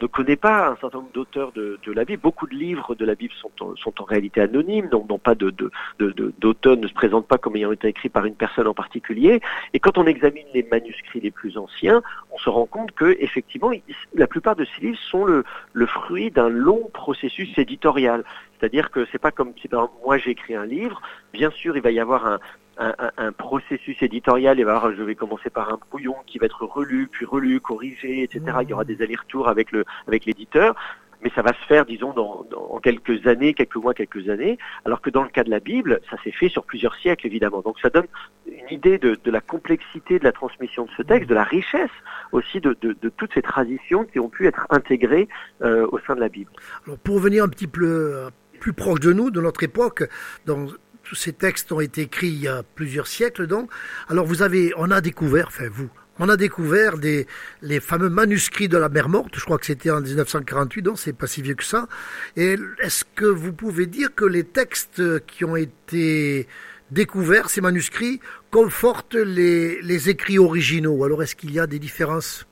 ne 0.00 0.06
connaît 0.06 0.36
pas 0.36 0.68
un 0.68 0.76
certain 0.76 0.98
nombre 0.98 1.12
d'auteurs 1.12 1.52
de, 1.52 1.78
la 1.86 2.04
Bible. 2.04 2.22
Beaucoup 2.22 2.46
de 2.46 2.54
livres 2.54 2.94
de 2.94 3.04
la 3.04 3.14
Bible 3.14 3.34
sont 3.34 3.50
en, 3.60 3.76
sont 3.76 4.00
en 4.00 4.04
réalité 4.04 4.40
anonymes, 4.40 4.88
donc 4.88 5.08
pas 5.20 5.34
de, 5.34 5.52
d'auteur, 5.98 6.76
ne 6.76 6.86
se 6.86 6.94
présentent 6.94 7.26
pas 7.26 7.38
comme 7.38 7.56
ayant 7.56 7.72
été 7.72 7.88
écrits 7.88 8.08
par 8.08 8.24
une 8.24 8.34
personne 8.34 8.66
en 8.66 8.74
particulier. 8.74 9.40
Et 9.74 9.80
quand 9.80 9.98
on 9.98 10.06
examine 10.06 10.46
les 10.54 10.62
manuscrits 10.62 11.20
les 11.20 11.30
plus 11.30 11.58
anciens, 11.58 12.02
on 12.30 12.38
se 12.38 12.48
rend 12.48 12.66
compte 12.66 12.92
que 12.92 13.16
effectivement, 13.20 13.70
la 14.14 14.26
plupart 14.26 14.56
de 14.56 14.64
ces 14.64 14.86
livres 14.86 14.98
sont 15.10 15.24
le, 15.24 15.44
le 15.72 15.86
fruit 15.86 16.30
d'un 16.30 16.48
long 16.48 16.88
processus 16.92 17.56
éditorial. 17.58 18.24
C'est-à-dire 18.58 18.90
que 18.90 19.06
c'est 19.10 19.18
pas 19.18 19.30
comme 19.30 19.52
si 19.60 19.68
par 19.68 19.90
moi 20.04 20.18
j'écris 20.18 20.54
un 20.54 20.66
livre, 20.66 21.00
bien 21.32 21.50
sûr 21.50 21.76
il 21.76 21.82
va 21.82 21.90
y 21.90 21.98
avoir 21.98 22.26
un, 22.26 22.38
un, 22.80 23.32
processus 23.32 24.02
éditorial. 24.02 24.58
Et 24.58 24.62
alors, 24.62 24.92
je 24.92 25.02
vais 25.02 25.14
commencer 25.14 25.50
par 25.50 25.72
un 25.72 25.78
brouillon 25.90 26.16
qui 26.26 26.38
va 26.38 26.46
être 26.46 26.64
relu, 26.64 27.08
puis 27.08 27.26
relu, 27.26 27.60
corrigé, 27.60 28.22
etc. 28.22 28.42
Il 28.62 28.70
y 28.70 28.72
aura 28.72 28.84
des 28.84 29.02
allers-retours 29.02 29.48
avec 29.48 29.70
le 29.72 29.84
avec 30.06 30.24
l'éditeur. 30.24 30.74
Mais 31.22 31.30
ça 31.34 31.42
va 31.42 31.52
se 31.52 31.66
faire, 31.66 31.84
disons, 31.84 32.14
dans, 32.14 32.46
dans, 32.50 32.80
quelques 32.80 33.26
années, 33.26 33.52
quelques 33.52 33.76
mois, 33.76 33.92
quelques 33.92 34.30
années, 34.30 34.56
alors 34.86 35.02
que 35.02 35.10
dans 35.10 35.22
le 35.22 35.28
cas 35.28 35.44
de 35.44 35.50
la 35.50 35.60
Bible, 35.60 36.00
ça 36.10 36.16
s'est 36.24 36.30
fait 36.30 36.48
sur 36.48 36.64
plusieurs 36.64 36.94
siècles, 36.94 37.26
évidemment. 37.26 37.60
Donc 37.60 37.78
ça 37.80 37.90
donne 37.90 38.06
une 38.46 38.74
idée 38.74 38.96
de, 38.96 39.18
de, 39.22 39.30
la 39.30 39.42
complexité 39.42 40.18
de 40.18 40.24
la 40.24 40.32
transmission 40.32 40.86
de 40.86 40.90
ce 40.96 41.02
texte, 41.02 41.28
de 41.28 41.34
la 41.34 41.44
richesse 41.44 41.90
aussi 42.32 42.60
de, 42.60 42.74
de, 42.80 42.96
de 42.98 43.08
toutes 43.10 43.34
ces 43.34 43.42
traditions 43.42 44.04
qui 44.04 44.18
ont 44.18 44.30
pu 44.30 44.46
être 44.46 44.66
intégrées 44.70 45.28
euh, 45.62 45.86
au 45.92 45.98
sein 46.06 46.14
de 46.14 46.20
la 46.20 46.30
Bible. 46.30 46.50
Alors 46.86 46.98
pour 46.98 47.18
venir 47.18 47.44
un 47.44 47.48
petit 47.48 47.66
peu 47.66 47.84
euh, 47.84 48.30
plus 48.58 48.72
proche 48.72 49.00
de 49.00 49.12
nous, 49.12 49.30
de 49.30 49.42
notre 49.42 49.62
époque, 49.62 50.08
dans 50.46 50.68
tous 51.10 51.16
ces 51.16 51.32
textes 51.32 51.72
ont 51.72 51.80
été 51.80 52.02
écrits 52.02 52.28
il 52.28 52.40
y 52.40 52.46
a 52.46 52.62
plusieurs 52.62 53.08
siècles, 53.08 53.48
donc. 53.48 53.68
Alors 54.08 54.26
vous 54.26 54.42
avez, 54.42 54.72
on 54.76 54.92
a 54.92 55.00
découvert, 55.00 55.48
enfin 55.48 55.64
vous, 55.68 55.88
on 56.20 56.28
a 56.28 56.36
découvert 56.36 56.94
les 56.96 57.80
fameux 57.80 58.08
manuscrits 58.08 58.68
de 58.68 58.78
la 58.78 58.88
mer 58.88 59.08
morte. 59.08 59.32
Je 59.34 59.44
crois 59.44 59.58
que 59.58 59.66
c'était 59.66 59.90
en 59.90 60.00
1948, 60.00 60.82
donc 60.82 61.00
c'est 61.00 61.12
pas 61.12 61.26
si 61.26 61.42
vieux 61.42 61.56
que 61.56 61.64
ça. 61.64 61.88
Et 62.36 62.54
est-ce 62.80 63.04
que 63.16 63.24
vous 63.24 63.52
pouvez 63.52 63.86
dire 63.86 64.14
que 64.14 64.24
les 64.24 64.44
textes 64.44 65.02
qui 65.26 65.44
ont 65.44 65.56
été 65.56 66.46
découverts, 66.92 67.50
ces 67.50 67.60
manuscrits, 67.60 68.20
confortent 68.52 69.16
les, 69.16 70.08
écrits 70.08 70.38
originaux? 70.38 71.02
Alors 71.02 71.24
est-ce 71.24 71.34
qu'il 71.34 71.52
y 71.52 71.58
a 71.58 71.66
des 71.66 71.80
différences? 71.80 72.46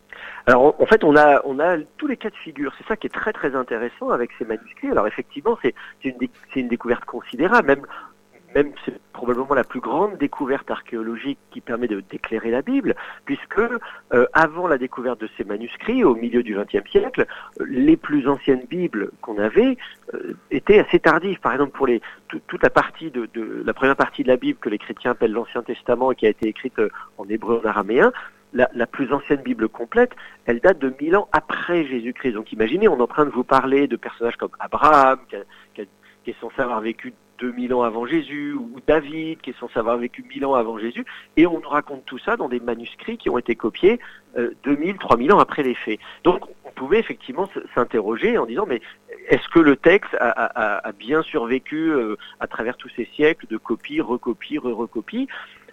Alors 0.47 0.75
en 0.81 0.87
fait, 0.87 1.05
on 1.05 1.15
a 1.15 1.77
tous 1.97 2.09
les 2.09 2.17
cas 2.17 2.31
de 2.31 2.37
figure. 2.37 2.73
C'est 2.77 2.89
ça 2.89 2.97
qui 2.97 3.07
est 3.07 3.15
très 3.15 3.33
très 3.33 3.55
intéressant 3.55 4.09
avec 4.09 4.31
ces 4.37 4.45
manuscrits. 4.45 4.91
Alors 4.91 5.07
effectivement, 5.07 5.57
c'est 5.63 5.77
une 6.03 6.17
une 6.57 6.69
découverte 6.69 7.05
considérable. 7.05 7.69
Même 7.69 7.87
même 8.55 8.73
c'est 8.85 8.99
probablement 9.13 9.55
la 9.55 9.65
plus 9.65 9.81
grande 9.81 10.17
découverte 10.17 10.71
archéologique 10.71 11.39
qui 11.51 11.61
permet 11.61 11.89
d'éclairer 11.89 12.51
la 12.51 12.63
Bible, 12.63 12.95
puisque 13.25 13.59
euh, 13.59 14.27
avant 14.33 14.69
la 14.69 14.79
découverte 14.79 15.21
de 15.21 15.29
ces 15.37 15.45
manuscrits, 15.45 16.05
au 16.05 16.15
milieu 16.15 16.43
du 16.43 16.57
XXe 16.57 16.89
siècle, 16.91 17.27
les 17.67 17.97
plus 17.97 18.29
anciennes 18.29 18.65
Bibles 18.69 19.11
qu'on 19.21 19.39
avait 19.39 19.77
euh, 20.15 20.35
étaient 20.51 20.79
assez 20.79 21.01
tardives. 21.01 21.41
Par 21.41 21.53
exemple, 21.53 21.73
pour 21.73 21.87
les 21.87 22.01
toute 22.29 22.63
la 22.63 22.71
partie 22.71 23.11
de, 23.11 23.29
de, 23.35 23.63
la 23.65 23.75
première 23.75 23.97
partie 23.97 24.23
de 24.23 24.29
la 24.29 24.37
Bible 24.37 24.59
que 24.59 24.69
les 24.69 24.79
chrétiens 24.79 25.13
appellent 25.13 25.33
l'Ancien 25.33 25.63
Testament 25.63 26.13
et 26.13 26.15
qui 26.15 26.27
a 26.27 26.31
été 26.31 26.49
écrite 26.49 26.79
euh, 26.79 26.91
en 27.17 27.29
hébreu 27.29 27.61
en 27.65 27.69
araméen, 27.69 28.13
la, 28.53 28.69
la, 28.73 28.87
plus 28.87 29.13
ancienne 29.13 29.43
Bible 29.43 29.69
complète, 29.69 30.13
elle 30.47 30.61
date 30.61 30.79
de 30.79 30.95
mille 31.01 31.17
ans 31.17 31.29
après 31.33 31.85
Jésus-Christ. 31.85 32.33
Donc 32.33 32.53
imaginez, 32.53 32.89
on 32.89 32.99
est 32.99 33.03
en 33.03 33.07
train 33.07 33.27
de 33.27 33.31
vous 33.31 33.45
parler 33.45 33.89
de 33.89 33.97
personnages 33.97 34.37
comme 34.37 34.51
Abraham, 34.59 35.19
qui, 35.29 35.37
qui, 35.75 35.89
qui 36.25 36.31
est 36.31 36.41
censé 36.41 36.61
avoir 36.61 36.81
vécu 36.81 37.13
2000 37.39 37.75
ans 37.75 37.83
avant 37.83 38.07
Jésus, 38.07 38.53
ou 38.53 38.79
David, 38.87 39.41
qui 39.41 39.51
est 39.51 39.59
censé 39.59 39.79
avoir 39.79 39.97
vécu 39.97 40.23
1000 40.23 40.45
ans 40.47 40.55
avant 40.55 40.79
Jésus, 40.79 41.05
et 41.37 41.47
on 41.47 41.61
nous 41.61 41.69
raconte 41.69 42.05
tout 42.05 42.19
ça 42.19 42.37
dans 42.37 42.49
des 42.49 42.61
manuscrits 42.61 43.19
qui 43.19 43.31
ont 43.31 43.39
été 43.39 43.55
copiés 43.55 44.01
euh, 44.37 44.51
2000, 44.65 44.99
3000 44.99 45.33
ans 45.33 45.39
après 45.39 45.63
les 45.63 45.75
faits. 45.75 45.99
Donc 46.25 46.45
on 46.65 46.71
pouvait 46.73 46.99
effectivement 46.99 47.49
s'interroger 47.75 48.39
en 48.39 48.47
disant, 48.47 48.67
mais 48.67 48.81
est-ce 49.29 49.49
que 49.49 49.59
le 49.59 49.77
texte 49.77 50.15
a 50.19 50.93
bien 50.99 51.23
survécu 51.23 51.91
euh, 51.91 52.17
à 52.41 52.47
travers 52.47 52.77
tous 52.77 52.89
ces 52.97 53.09
siècles 53.15 53.47
de 53.49 53.57
copies, 53.57 54.01
recopies, 54.01 54.59
re-recopies? 54.59 55.29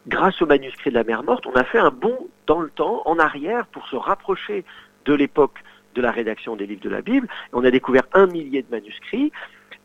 Grâce 0.07 0.39
aux 0.41 0.45
manuscrits 0.45 0.91
de 0.91 0.95
la 0.95 1.03
mer 1.03 1.23
morte, 1.23 1.47
on 1.47 1.53
a 1.53 1.63
fait 1.63 1.79
un 1.79 1.89
bond 1.89 2.27
dans 2.45 2.61
le 2.61 2.69
temps, 2.69 3.01
en 3.05 3.17
arrière, 3.17 3.65
pour 3.67 3.87
se 3.87 3.95
rapprocher 3.95 4.63
de 5.05 5.13
l'époque 5.13 5.59
de 5.95 6.01
la 6.01 6.11
rédaction 6.11 6.55
des 6.55 6.67
livres 6.67 6.81
de 6.81 6.89
la 6.89 7.01
Bible. 7.01 7.27
On 7.53 7.63
a 7.63 7.71
découvert 7.71 8.03
un 8.13 8.27
millier 8.27 8.61
de 8.61 8.69
manuscrits 8.69 9.31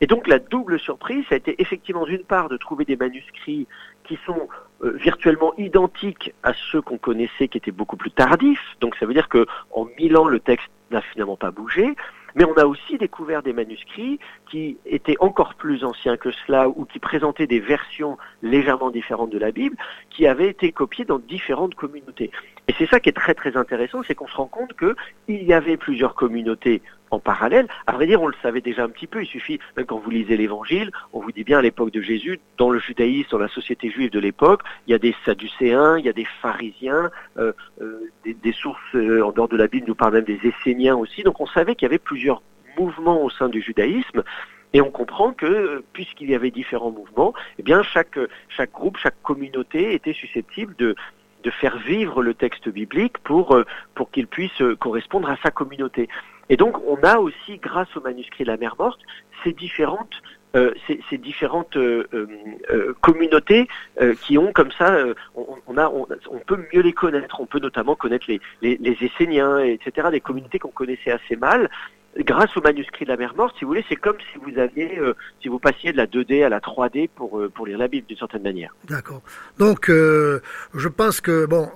et 0.01 0.07
donc 0.07 0.27
la 0.27 0.39
double 0.39 0.79
surprise, 0.79 1.23
ça 1.29 1.35
a 1.35 1.37
été 1.37 1.61
effectivement 1.61 2.05
d'une 2.05 2.23
part 2.23 2.49
de 2.49 2.57
trouver 2.57 2.85
des 2.85 2.95
manuscrits 2.95 3.67
qui 4.03 4.17
sont 4.25 4.49
euh, 4.83 4.97
virtuellement 4.97 5.53
identiques 5.57 6.33
à 6.41 6.53
ceux 6.71 6.81
qu'on 6.81 6.97
connaissait 6.97 7.47
qui 7.47 7.59
étaient 7.59 7.71
beaucoup 7.71 7.97
plus 7.97 8.09
tardifs. 8.09 8.75
Donc 8.79 8.95
ça 8.95 9.05
veut 9.05 9.13
dire 9.13 9.29
que 9.29 9.45
en 9.71 9.85
mille 9.99 10.17
ans 10.17 10.27
le 10.27 10.39
texte 10.39 10.67
n'a 10.89 11.01
finalement 11.01 11.37
pas 11.37 11.51
bougé. 11.51 11.95
Mais 12.33 12.45
on 12.45 12.53
a 12.53 12.65
aussi 12.65 12.97
découvert 12.97 13.43
des 13.43 13.53
manuscrits 13.53 14.19
qui 14.49 14.77
étaient 14.85 15.17
encore 15.19 15.53
plus 15.55 15.83
anciens 15.83 16.17
que 16.17 16.31
cela 16.31 16.69
ou 16.69 16.85
qui 16.85 16.97
présentaient 16.97 17.45
des 17.45 17.59
versions 17.59 18.17
légèrement 18.41 18.89
différentes 18.89 19.31
de 19.31 19.37
la 19.37 19.51
Bible 19.51 19.75
qui 20.09 20.25
avaient 20.27 20.47
été 20.47 20.71
copiées 20.71 21.05
dans 21.05 21.19
différentes 21.19 21.75
communautés. 21.75 22.31
Et 22.67 22.73
c'est 22.77 22.87
ça 22.87 22.99
qui 22.99 23.09
est 23.09 23.13
très 23.13 23.33
très 23.33 23.57
intéressant, 23.57 24.01
c'est 24.07 24.15
qu'on 24.15 24.27
se 24.27 24.35
rend 24.35 24.47
compte 24.47 24.73
qu'il 24.77 25.43
y 25.43 25.53
avait 25.53 25.77
plusieurs 25.77 26.15
communautés 26.15 26.81
en 27.11 27.19
parallèle. 27.19 27.67
À 27.85 27.91
vrai 27.91 28.07
dire, 28.07 28.21
on 28.21 28.27
le 28.27 28.35
savait 28.41 28.61
déjà 28.61 28.83
un 28.83 28.89
petit 28.89 29.07
peu. 29.07 29.21
Il 29.21 29.27
suffit, 29.27 29.59
même 29.77 29.85
quand 29.85 29.99
vous 29.99 30.09
lisez 30.09 30.37
l'Évangile, 30.37 30.91
on 31.13 31.19
vous 31.19 31.31
dit 31.31 31.43
bien 31.43 31.59
à 31.59 31.61
l'époque 31.61 31.91
de 31.91 32.01
Jésus, 32.01 32.39
dans 32.57 32.69
le 32.69 32.79
judaïsme, 32.79 33.29
dans 33.31 33.37
la 33.37 33.49
société 33.49 33.89
juive 33.89 34.11
de 34.11 34.19
l'époque, 34.19 34.61
il 34.87 34.91
y 34.91 34.93
a 34.93 34.99
des 34.99 35.15
Sadducéens, 35.25 35.99
il 35.99 36.05
y 36.05 36.09
a 36.09 36.13
des 36.13 36.27
pharisiens, 36.41 37.11
euh, 37.37 37.53
euh, 37.81 38.09
des, 38.25 38.53
sources 38.53 38.79
euh, 38.95 39.21
en 39.21 39.31
dehors 39.31 39.49
de 39.49 39.57
la 39.57 39.67
Bible 39.67 39.87
nous 39.87 39.95
parlent 39.95 40.13
même 40.13 40.23
des 40.23 40.39
Esséniens 40.43 40.95
aussi. 40.95 41.23
Donc 41.23 41.39
on 41.41 41.47
savait 41.47 41.75
qu'il 41.75 41.85
y 41.85 41.89
avait 41.89 41.99
plusieurs 41.99 42.41
mouvements 42.77 43.21
au 43.23 43.29
sein 43.29 43.49
du 43.49 43.61
judaïsme. 43.61 44.23
Et 44.73 44.79
on 44.79 44.89
comprend 44.89 45.33
que 45.33 45.83
puisqu'il 45.91 46.29
y 46.29 46.35
avait 46.35 46.49
différents 46.49 46.91
mouvements, 46.91 47.33
eh 47.59 47.63
bien 47.63 47.83
chaque 47.83 48.17
chaque 48.47 48.71
groupe, 48.71 48.97
chaque 48.97 49.21
communauté 49.21 49.93
était 49.93 50.13
susceptible 50.13 50.73
de 50.77 50.95
de 51.43 51.49
faire 51.49 51.77
vivre 51.79 52.21
le 52.21 52.33
texte 52.33 52.69
biblique 52.69 53.17
pour 53.17 53.57
pour 53.95 54.11
qu'il 54.11 54.27
puisse 54.27 54.63
correspondre 54.79 55.29
à 55.29 55.35
sa 55.43 55.51
communauté. 55.51 56.07
Et 56.51 56.57
donc 56.57 56.77
on 56.85 57.01
a 57.01 57.17
aussi, 57.17 57.57
grâce 57.57 57.87
au 57.95 58.01
manuscrit 58.01 58.43
de 58.43 58.49
la 58.49 58.57
mer 58.57 58.75
morte, 58.77 58.99
ces 59.43 59.53
différentes 59.53 60.13
euh, 60.53 60.73
ces, 61.09 61.17
différentes 61.17 61.77
euh, 61.77 62.03
euh, 62.13 62.93
communautés 62.99 63.69
qui 64.19 64.37
ont 64.37 64.51
comme 64.51 64.71
ça, 64.77 64.97
on, 65.33 65.77
a, 65.77 65.87
on, 65.87 66.39
peut 66.45 66.59
mieux 66.73 66.81
les 66.81 66.91
connaître. 66.91 67.39
On 67.39 67.45
peut 67.45 67.59
notamment 67.59 67.95
connaître 67.95 68.25
les, 68.27 68.41
les, 68.61 68.77
les 68.81 68.97
Esséniens, 69.01 69.59
etc., 69.59 70.09
des 70.11 70.19
communautés 70.19 70.59
qu'on 70.59 70.69
connaissait 70.69 71.11
assez 71.11 71.37
mal. 71.37 71.69
Grâce 72.17 72.57
au 72.57 72.61
manuscrit 72.61 73.05
de 73.05 73.11
la 73.11 73.15
mer 73.15 73.33
morte, 73.35 73.55
si 73.57 73.63
vous 73.63 73.69
voulez, 73.69 73.85
c'est 73.87 73.95
comme 73.95 74.17
si 74.33 74.39
vous 74.39 74.59
aviez, 74.59 74.99
si 75.41 75.47
vous 75.47 75.59
passiez 75.59 75.93
de 75.93 75.97
la 75.97 76.05
2D 76.05 76.43
à 76.43 76.49
la 76.49 76.59
3D 76.59 77.07
pour 77.15 77.41
pour 77.53 77.65
lire 77.65 77.77
la 77.77 77.87
Bible 77.87 78.05
d'une 78.07 78.17
certaine 78.17 78.43
manière. 78.43 78.75
D'accord. 78.89 79.21
Donc, 79.57 79.87
je 79.87 80.87
pense 80.89 81.21
que 81.21 81.45
bon, 81.45 81.69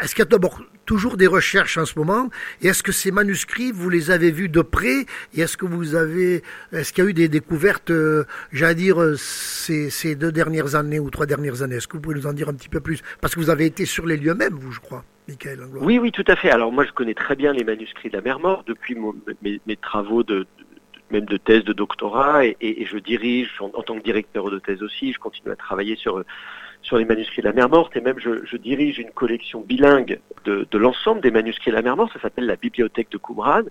est-ce 0.00 0.14
qu'il 0.14 0.22
y 0.22 0.26
a 0.26 0.30
d'abord 0.30 0.60
toujours 0.86 1.16
des 1.16 1.26
recherches 1.26 1.78
en 1.78 1.84
ce 1.84 1.98
moment? 1.98 2.30
Et 2.60 2.68
est-ce 2.68 2.82
que 2.82 2.92
ces 2.92 3.10
manuscrits, 3.10 3.72
vous 3.72 3.90
les 3.90 4.10
avez 4.10 4.30
vus 4.30 4.48
de 4.48 4.62
près? 4.62 5.06
Et 5.34 5.40
est-ce 5.40 5.56
que 5.56 5.66
vous 5.66 5.94
avez, 5.94 6.42
est-ce 6.72 6.92
qu'il 6.92 7.04
y 7.04 7.06
a 7.06 7.10
eu 7.10 7.14
des 7.14 7.28
découvertes, 7.28 7.90
euh, 7.90 8.24
j'allais 8.52 8.74
dire, 8.74 9.00
euh, 9.00 9.16
ces, 9.16 9.90
ces, 9.90 10.14
deux 10.14 10.32
dernières 10.32 10.74
années 10.74 10.98
ou 10.98 11.10
trois 11.10 11.26
dernières 11.26 11.62
années? 11.62 11.76
Est-ce 11.76 11.88
que 11.88 11.96
vous 11.96 12.02
pouvez 12.02 12.16
nous 12.16 12.26
en 12.26 12.32
dire 12.32 12.48
un 12.48 12.54
petit 12.54 12.68
peu 12.68 12.80
plus? 12.80 13.02
Parce 13.20 13.34
que 13.34 13.40
vous 13.40 13.50
avez 13.50 13.66
été 13.66 13.84
sur 13.84 14.06
les 14.06 14.16
lieux 14.16 14.34
même, 14.34 14.54
vous, 14.54 14.72
je 14.72 14.80
crois. 14.80 15.04
Michael. 15.28 15.60
Oui, 15.74 15.98
oui, 15.98 16.10
tout 16.10 16.24
à 16.26 16.34
fait. 16.34 16.50
Alors 16.50 16.72
moi, 16.72 16.84
je 16.84 16.90
connais 16.92 17.14
très 17.14 17.36
bien 17.36 17.52
les 17.52 17.62
manuscrits 17.62 18.08
de 18.08 18.16
la 18.16 18.22
mer 18.22 18.40
morte 18.40 18.66
depuis 18.66 18.96
mes, 19.42 19.76
travaux 19.76 20.24
de, 20.24 20.46
même 21.10 21.26
de 21.26 21.36
thèse 21.36 21.62
de 21.62 21.72
doctorat 21.72 22.44
et, 22.44 22.86
je 22.90 22.98
dirige 22.98 23.50
en, 23.60 23.70
en, 23.74 23.82
tant 23.82 23.96
que 23.98 24.02
directeur 24.02 24.50
de 24.50 24.58
thèse 24.58 24.82
aussi, 24.82 25.12
je 25.12 25.20
continue 25.20 25.52
à 25.52 25.56
travailler 25.56 25.94
sur 25.94 26.24
sur 26.82 26.98
les 26.98 27.04
manuscrits 27.04 27.42
de 27.42 27.46
la 27.46 27.52
mer 27.52 27.68
morte 27.68 27.96
et 27.96 28.00
même 28.00 28.18
je, 28.18 28.44
je 28.44 28.56
dirige 28.56 28.98
une 28.98 29.10
collection 29.10 29.60
bilingue 29.60 30.20
de, 30.44 30.66
de 30.70 30.78
l'ensemble 30.78 31.20
des 31.20 31.30
manuscrits 31.30 31.70
de 31.70 31.76
la 31.76 31.82
mer 31.82 31.96
morte, 31.96 32.12
ça 32.12 32.20
s'appelle 32.20 32.46
la 32.46 32.56
bibliothèque 32.56 33.10
de 33.10 33.18
Qumran. 33.18 33.62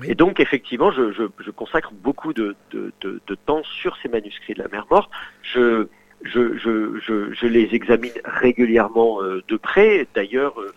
Oui. 0.00 0.08
Et 0.10 0.14
donc 0.14 0.40
effectivement, 0.40 0.90
je, 0.92 1.12
je, 1.12 1.24
je 1.38 1.50
consacre 1.50 1.92
beaucoup 1.92 2.32
de, 2.32 2.54
de, 2.70 2.92
de, 3.00 3.34
temps 3.46 3.62
sur 3.64 3.96
ces 4.02 4.08
manuscrits 4.08 4.54
de 4.54 4.62
la 4.62 4.68
mer 4.68 4.86
morte. 4.90 5.10
Je, 5.42 5.88
je, 6.22 6.56
je, 6.58 7.32
je, 7.32 7.46
les 7.46 7.74
examine 7.74 8.12
régulièrement 8.24 9.22
euh, 9.22 9.42
de 9.48 9.56
près. 9.56 10.06
D'ailleurs, 10.14 10.60
euh, 10.60 10.72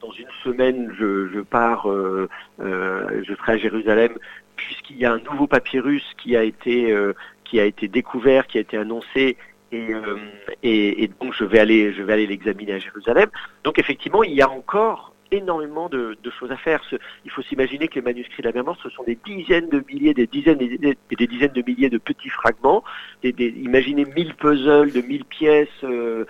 dans 0.00 0.12
une 0.12 0.28
semaine, 0.42 0.92
je, 0.98 1.28
je 1.28 1.40
pars, 1.40 1.90
euh, 1.90 2.28
euh, 2.60 3.22
je 3.26 3.34
serai 3.34 3.52
à 3.52 3.56
Jérusalem, 3.58 4.12
puisqu'il 4.56 4.96
y 4.98 5.04
a 5.04 5.12
un 5.12 5.18
nouveau 5.18 5.46
papyrus 5.46 6.04
qui 6.18 6.36
a 6.36 6.42
été 6.42 6.92
euh, 6.92 7.12
qui 7.44 7.60
a 7.60 7.64
été 7.64 7.88
découvert, 7.88 8.46
qui 8.46 8.58
a 8.58 8.60
été 8.60 8.76
annoncé 8.76 9.36
et, 9.74 9.92
euh, 9.92 10.16
et, 10.62 11.10
donc 11.20 11.34
je 11.34 11.44
vais 11.44 11.58
aller 11.58 12.26
l'examiner 12.26 12.74
à 12.74 12.78
Jérusalem. 12.78 13.28
Donc 13.64 13.78
effectivement, 13.78 14.22
il 14.22 14.32
y 14.32 14.42
a 14.42 14.48
encore 14.48 15.13
énormément 15.36 15.88
de, 15.88 16.16
de, 16.22 16.30
choses 16.30 16.50
à 16.50 16.56
faire. 16.56 16.82
Il 17.24 17.30
faut 17.30 17.42
s'imaginer 17.42 17.88
que 17.88 17.96
les 17.96 18.02
manuscrits 18.02 18.42
de 18.42 18.48
la 18.48 18.52
mer 18.52 18.64
morte, 18.64 18.80
ce 18.82 18.90
sont 18.90 19.04
des 19.04 19.18
dizaines 19.24 19.68
de 19.68 19.84
milliers, 19.88 20.14
des 20.14 20.26
dizaines 20.26 20.60
et 20.60 20.78
des, 20.78 20.96
des, 21.16 21.26
dizaines 21.26 21.52
de 21.52 21.62
milliers 21.62 21.90
de 21.90 21.98
petits 21.98 22.28
fragments. 22.28 22.82
Des, 23.22 23.32
des, 23.32 23.48
imaginez 23.48 24.04
mille 24.04 24.34
puzzles 24.34 24.92
de 24.92 25.00
mille 25.00 25.24
pièces 25.24 25.68
euh, 25.84 26.24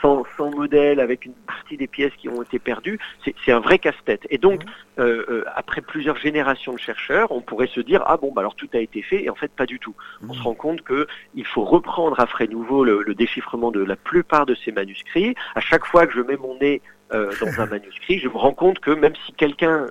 sans, 0.00 0.24
sans 0.36 0.50
modèle, 0.50 1.00
avec 1.00 1.24
une 1.24 1.34
partie 1.46 1.76
des 1.76 1.86
pièces 1.86 2.12
qui 2.18 2.28
ont 2.28 2.42
été 2.42 2.58
perdues. 2.58 2.98
C'est 3.24 3.52
un 3.52 3.60
vrai 3.60 3.78
casse-tête. 3.78 4.26
Et 4.30 4.38
donc, 4.38 4.62
euh, 4.98 5.24
euh, 5.28 5.44
après 5.54 5.80
plusieurs 5.80 6.16
générations 6.16 6.72
de 6.72 6.78
chercheurs, 6.78 7.32
on 7.32 7.40
pourrait 7.40 7.68
se 7.68 7.80
dire 7.80 8.02
ah 8.06 8.16
bon, 8.16 8.32
bah 8.32 8.40
alors 8.40 8.54
tout 8.54 8.68
a 8.74 8.78
été 8.78 9.02
fait. 9.02 9.24
Et 9.24 9.30
en 9.30 9.34
fait, 9.34 9.50
pas 9.50 9.66
du 9.66 9.78
tout. 9.78 9.94
On 10.28 10.34
se 10.34 10.42
rend 10.42 10.54
compte 10.54 10.82
que 10.82 11.06
il 11.34 11.46
faut 11.46 11.64
reprendre 11.64 12.18
à 12.20 12.26
frais 12.26 12.46
nouveau 12.46 12.84
le, 12.84 13.02
le 13.02 13.14
déchiffrement 13.14 13.70
de 13.70 13.82
la 13.82 13.96
plupart 13.96 14.46
de 14.46 14.54
ces 14.54 14.72
manuscrits. 14.72 15.34
À 15.54 15.60
chaque 15.60 15.86
fois 15.86 16.06
que 16.06 16.12
je 16.12 16.20
mets 16.20 16.36
mon 16.36 16.58
nez 16.58 16.82
euh, 17.12 17.32
dans 17.40 17.60
un 17.60 17.66
manuscrit, 17.66 18.18
je 18.18 18.28
me 18.28 18.36
rends 18.36 18.54
compte 18.54 18.78
que 18.78 18.90
même 18.90 19.14
si 19.26 19.32
quelqu'un 19.32 19.86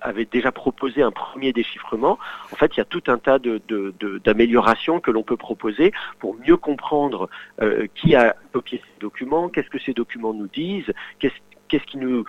avait 0.00 0.24
déjà 0.24 0.52
proposé 0.52 1.02
un 1.02 1.10
premier 1.10 1.52
déchiffrement, 1.52 2.18
en 2.52 2.56
fait, 2.56 2.76
il 2.76 2.78
y 2.78 2.80
a 2.80 2.84
tout 2.84 3.02
un 3.06 3.18
tas 3.18 3.38
d'améliorations 3.38 4.94
de, 4.94 4.98
de, 5.00 5.04
que 5.04 5.10
l'on 5.10 5.22
peut 5.22 5.36
proposer 5.36 5.92
pour 6.18 6.36
mieux 6.36 6.56
comprendre 6.56 7.28
euh, 7.62 7.86
qui 7.94 8.14
a 8.14 8.36
copié 8.52 8.82
ces 8.84 9.00
documents, 9.00 9.48
qu'est-ce 9.48 9.70
que 9.70 9.78
ces 9.78 9.94
documents 9.94 10.34
nous 10.34 10.48
disent, 10.48 10.92
qu'est-ce 11.18 11.34
qu'est-ce 11.70 11.84
qui 11.84 11.98
nous 11.98 12.24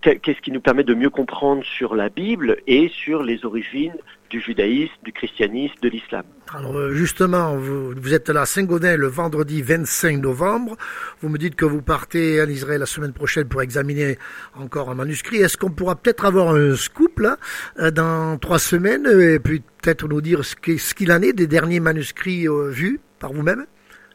qu'est-ce 0.00 0.40
qui 0.40 0.52
nous 0.52 0.60
permet 0.60 0.84
de 0.84 0.94
mieux 0.94 1.10
comprendre 1.10 1.64
sur 1.64 1.94
la 1.94 2.08
Bible 2.08 2.56
et 2.66 2.88
sur 2.88 3.22
les 3.22 3.44
origines 3.44 3.94
du 4.30 4.40
judaïsme, 4.40 4.92
du 5.04 5.12
christianisme, 5.12 5.74
de 5.82 5.88
l'islam? 5.88 6.24
Alors 6.52 6.76
euh, 6.76 6.92
justement, 6.92 7.56
vous, 7.56 8.14
êtes 8.14 8.30
à 8.30 8.46
Saint-Gaudin 8.46 8.96
le 8.96 9.06
vendredi 9.06 9.62
25 9.62 10.20
novembre. 10.20 10.76
Vous 11.20 11.28
me 11.28 11.38
dites 11.38 11.56
que 11.56 11.64
vous 11.64 11.82
partez 11.82 12.42
en 12.42 12.48
Israël 12.48 12.80
la 12.80 12.86
semaine 12.86 13.12
prochaine 13.12 13.48
pour 13.48 13.62
examiner 13.62 14.18
encore 14.54 14.90
un 14.90 14.94
manuscrit. 14.94 15.36
Est-ce 15.36 15.56
qu'on 15.56 15.70
pourra 15.70 15.96
peut-être 15.96 16.24
avoir 16.24 16.54
un 16.54 16.76
scoop 16.76 17.20
là 17.20 17.38
euh, 17.78 17.90
dans 17.90 18.38
trois 18.38 18.58
semaines 18.58 19.06
et 19.06 19.38
puis 19.38 19.62
peut-être 19.82 20.06
nous 20.08 20.20
dire 20.20 20.44
ce 20.44 20.54
qu'il 20.94 21.12
en 21.12 21.22
est 21.22 21.32
des 21.32 21.46
derniers 21.46 21.80
manuscrits 21.80 22.48
euh, 22.48 22.70
vus 22.70 23.00
par 23.18 23.32
vous-même? 23.32 23.66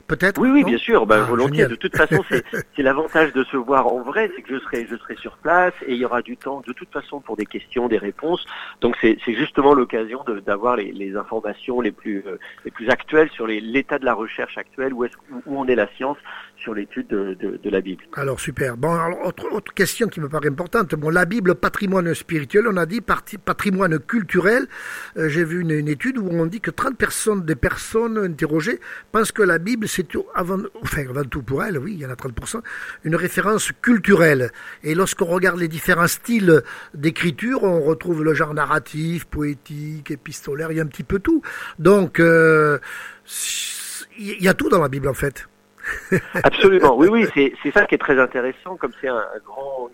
Peut-être 0.10 0.42
Oui, 0.42 0.50
oui, 0.50 0.63
bien 0.66 0.78
sûr, 0.78 1.06
ben, 1.06 1.22
ah, 1.22 1.25
volontiers. 1.25 1.63
Génial. 1.63 1.72
De 1.72 1.75
toute 1.75 1.96
façon, 1.96 2.24
c'est 2.75 2.84
l'avantage 2.84 3.32
de 3.34 3.44
se 3.46 3.56
voir 3.56 3.88
en 3.88 4.01
vrai, 4.01 4.30
c'est 4.36 4.42
que 4.42 4.54
je 4.54 4.60
serai, 4.60 4.88
je 4.89 4.98
serai 4.98 5.16
sur 5.16 5.38
place 5.38 5.74
et 5.86 5.94
il 5.94 5.98
y 5.98 6.06
aura 6.06 6.22
du 6.22 6.36
temps 6.36 6.62
de 6.68 6.74
toute 6.74 6.92
façon 6.92 7.22
pour 7.22 7.38
des 7.38 7.46
questions, 7.46 7.88
des 7.88 7.98
réponses. 7.98 8.46
Donc 8.82 8.98
c'est 9.01 9.18
justement 9.28 9.74
l'occasion 9.74 10.24
d'avoir 10.46 10.75
les, 10.75 10.92
les, 10.92 11.16
informations 11.16 11.80
les 11.80 11.92
plus, 11.92 12.24
euh, 12.28 12.38
les 12.66 12.72
plus 12.72 12.89
actuelles 12.89 13.30
sur 13.30 13.48
l'état 13.48 14.00
de 14.00 14.06
la 14.06 14.13
recherche 14.13 14.58
actuelle, 14.58 14.94
où, 14.94 15.06
est 15.06 15.12
où 15.46 15.60
on 15.60 15.66
est 15.68 15.75
la 15.75 15.88
science 15.96 16.18
sur 16.62 16.74
l'étude 16.74 17.08
de, 17.08 17.70
la 17.70 17.82
Bible. 17.82 18.04
Alors 18.13 18.39
super. 18.39 18.75
Bon, 18.78 18.92
alors, 18.92 19.25
autre, 19.25 19.46
autre 19.51 19.74
question 19.74 20.08
qui 20.08 20.20
me 20.20 20.28
paraît 20.28 20.50
importante. 20.50 20.96
Bon, 20.96 21.10
la 21.10 21.25
Bible, 21.25 21.56
patrimoine 21.56 22.13
spirituel, 22.13 22.66
on 22.68 22.78
a 22.78 22.86
dit 22.86 23.01
patrimoine 23.01 24.00
culturel. 24.00 24.68
Euh, 25.18 25.30
j'ai 25.30 25.44
vu 25.44 25.62
une, 25.62 25.88
étude 25.88 26.18
où 26.18 26.28
on 26.32 26.46
dit 26.46 26.60
que 26.60 26.72
30 26.72 26.98
personnes 26.98 27.46
des 27.46 27.56
personnes 27.56 28.18
interrogées 28.18 28.80
pensent 29.12 29.32
que 29.32 29.44
la 29.44 29.60
Bible, 29.60 29.88
c'est 29.88 29.99
avant, 30.36 30.60
enfin, 30.82 31.03
avant 31.10 31.24
tout 31.24 31.41
pour 31.41 31.63
elles, 31.63 31.77
oui, 31.77 31.94
il 31.94 32.00
y 32.00 32.06
en 32.06 32.10
a 32.10 32.15
30%, 32.15 32.62
une 33.03 33.15
référence 33.15 33.72
culturelle. 33.82 34.51
Et 34.84 34.96
lorsqu'on 34.96 35.25
regarde 35.25 35.60
les 35.60 35.68
différents 35.68 36.08
styles 36.08 36.62
d'écriture, 36.94 37.63
on 37.63 37.82
retrouve 37.82 38.24
le 38.24 38.34
genre 38.34 38.53
narratif, 38.53 39.25
poétique, 39.25 40.12
épistolaire, 40.12 40.72
il 40.72 40.77
y 40.77 40.79
a 40.79 40.84
un 40.84 40.88
petit 40.88 41.03
peu 41.03 41.20
tout. 41.20 41.41
Donc, 41.77 42.20
euh, 42.20 42.79
il 44.18 44.41
y 44.44 44.48
a 44.48 44.53
tout 44.53 44.70
dans 44.70 44.82
la 44.82 44.89
Bible 44.89 45.08
en 45.08 45.13
fait. 45.13 45.48
Absolument, 46.44 46.96
oui, 46.98 47.08
oui, 47.08 47.53
c'est 47.63 47.72
ça 47.72 47.86
qui 47.86 47.96
est 47.96 48.00
très 48.00 48.20
intéressant, 48.20 48.75
comme 48.75 48.91
c'est 49.01 49.08
une 49.08 49.24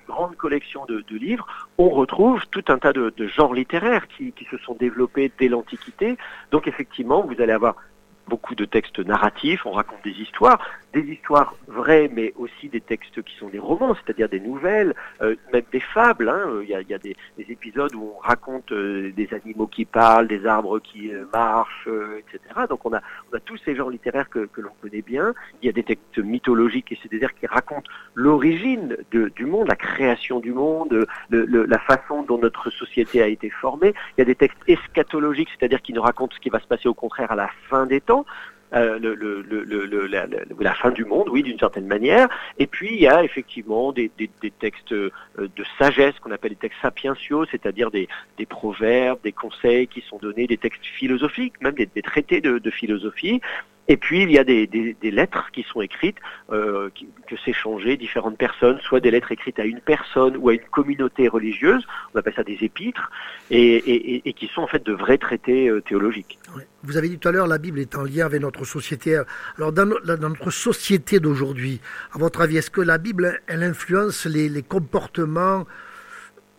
grande 0.07 0.35
collection 0.35 0.85
de, 0.85 1.03
livres, 1.15 1.47
on 1.77 1.89
retrouve 1.89 2.41
tout 2.51 2.63
un 2.67 2.77
tas 2.77 2.91
de, 2.91 3.13
genres 3.27 3.53
littéraires 3.53 4.07
qui, 4.07 4.31
qui, 4.33 4.45
se 4.45 4.57
sont 4.57 4.75
développés 4.75 5.31
dès 5.39 5.47
l'Antiquité. 5.47 6.17
Donc 6.51 6.67
effectivement, 6.67 7.21
vous 7.21 7.41
allez 7.41 7.53
avoir 7.53 7.75
beaucoup 8.27 8.55
de 8.55 8.65
textes 8.65 8.99
narratifs, 8.99 9.65
on 9.65 9.71
raconte 9.71 10.03
des 10.03 10.11
histoires, 10.11 10.59
des 10.95 11.11
histoires 11.11 11.55
vraies, 11.67 12.09
mais 12.11 12.33
aussi 12.37 12.69
des 12.69 12.79
textes 12.79 13.21
qui 13.21 13.35
sont 13.35 13.49
des 13.49 13.59
romans, 13.59 13.95
c'est-à-dire 13.95 14.29
des 14.29 14.39
nouvelles, 14.39 14.95
euh, 15.21 15.35
même 15.51 15.65
des 15.73 15.81
fables. 15.81 16.29
Hein. 16.29 16.61
Il 16.63 16.69
y 16.69 16.73
a, 16.73 16.97
des, 16.97 17.17
des, 17.37 17.51
épisodes 17.51 17.93
où 17.95 18.13
on 18.15 18.19
raconte 18.19 18.71
euh, 18.71 19.11
des 19.11 19.33
animaux 19.33 19.67
qui 19.67 19.83
parlent, 19.83 20.27
des 20.27 20.45
arbres 20.45 20.79
qui 20.79 21.13
euh, 21.13 21.25
marchent, 21.33 21.89
etc. 22.19 22.39
Donc 22.69 22.85
on 22.85 22.93
a, 22.93 23.01
tous 23.43 23.57
ces 23.65 23.75
genres 23.75 23.89
littéraires 23.89 24.29
que, 24.29 24.47
l'on 24.55 24.71
connaît 24.81 25.01
bien. 25.01 25.33
Il 25.61 25.65
y 25.65 25.69
a 25.69 25.73
des 25.73 25.83
textes 25.83 26.17
mythologiques, 26.17 26.93
et 26.93 26.99
c'est-à-dire 27.01 27.33
qui 27.35 27.45
racontent 27.45 27.91
l'origine 28.13 28.95
du 29.11 29.45
monde, 29.45 29.67
la 29.67 29.75
création 29.75 30.39
du 30.39 30.53
monde, 30.53 31.05
la 31.29 31.79
façon 31.79 32.23
dont 32.23 32.37
notre 32.37 32.69
société 32.69 33.21
a 33.21 33.27
été 33.27 33.49
formée. 33.49 33.93
Il 34.17 34.21
y 34.21 34.23
a 34.23 34.25
des 34.25 34.35
textes 34.35 34.63
eschatologiques, 34.67 35.49
c'est-à-dire 35.59 35.81
qui 35.81 35.91
nous 35.91 36.01
racontent 36.01 36.33
ce 36.33 36.39
qui 36.39 36.49
va 36.49 36.61
se 36.61 36.67
passer 36.67 36.87
au 36.87 36.93
contraire 36.93 37.31
à 37.33 37.35
la 37.35 37.49
fin 37.69 37.85
des 37.85 37.99
temps. 37.99 38.25
Euh, 38.73 38.97
le, 38.99 39.13
le, 39.13 39.41
le, 39.41 40.07
la, 40.07 40.25
la, 40.59 40.73
fin 40.73 40.89
du 40.89 41.05
monde, 41.05 41.29
oui, 41.29 41.43
d'une 41.43 41.59
certaine 41.59 41.85
manière. 41.85 42.27
Et 42.57 42.65
puis 42.65 42.89
il 42.91 42.99
y 42.99 43.07
a 43.07 43.23
effectivement 43.23 43.93
des, 43.93 44.11
textes 44.59 44.91
euh, 44.91 45.11
de 45.37 45.63
sagesse 45.77 46.15
qu'on 46.19 46.31
appelle 46.31 46.49
les 46.51 46.57
textes 46.57 46.81
sapientiaux, 46.81 47.45
c'est-à-dire 47.45 47.91
des, 47.91 48.07
proverbes, 48.49 49.19
des 49.23 49.31
conseils 49.31 49.87
qui 49.87 50.01
sont 50.01 50.17
donnés, 50.17 50.47
des 50.47 50.57
textes 50.57 50.83
philosophiques, 50.83 51.61
même 51.61 51.75
des, 51.75 52.01
traités 52.01 52.41
de, 52.41 52.71
philosophie. 52.71 53.39
Et 53.87 53.97
puis 53.97 54.23
il 54.23 54.31
y 54.31 54.39
a 54.39 54.43
des, 54.43 54.65
des, 54.65 54.95
des 54.99 55.11
lettres 55.11 55.51
qui 55.53 55.63
sont 55.63 55.81
écrites, 55.81 56.17
euh, 56.51 56.89
qui, 56.95 57.07
que 57.27 57.37
s'échangeaient 57.37 57.97
différentes 57.97 58.37
personnes, 58.37 58.79
soit 58.81 58.99
des 58.99 59.11
lettres 59.11 59.31
écrites 59.31 59.59
à 59.59 59.65
une 59.65 59.79
personne 59.79 60.35
ou 60.37 60.49
à 60.49 60.53
une 60.53 60.67
communauté 60.71 61.27
religieuse, 61.27 61.85
on 62.13 62.19
appelle 62.19 62.33
ça 62.35 62.43
des 62.43 62.57
épîtres, 62.61 63.11
et, 63.51 63.75
et, 63.75 64.27
et 64.27 64.33
qui 64.33 64.47
sont 64.47 64.61
en 64.61 64.67
fait 64.67 64.83
de 64.83 64.93
vrais 64.93 65.19
traités 65.19 65.69
euh, 65.69 65.81
théologiques. 65.81 66.39
Vous 66.83 66.97
avez 66.97 67.09
dit 67.09 67.19
tout 67.19 67.27
à 67.27 67.31
l'heure, 67.31 67.47
la 67.47 67.59
Bible 67.59 67.79
est 67.79 67.95
en 67.95 68.03
lien 68.03 68.25
avec 68.25 68.41
notre 68.41 68.65
société. 68.65 69.21
Alors 69.57 69.71
dans, 69.71 69.85
dans 69.85 70.29
notre 70.29 70.49
société 70.49 71.19
d'aujourd'hui, 71.19 71.79
à 72.11 72.17
votre 72.17 72.41
avis, 72.41 72.57
est-ce 72.57 72.71
que 72.71 72.81
la 72.81 72.97
Bible, 72.97 73.39
elle 73.45 73.61
influence 73.61 74.25
les, 74.25 74.49
les 74.49 74.63
comportements 74.63 75.65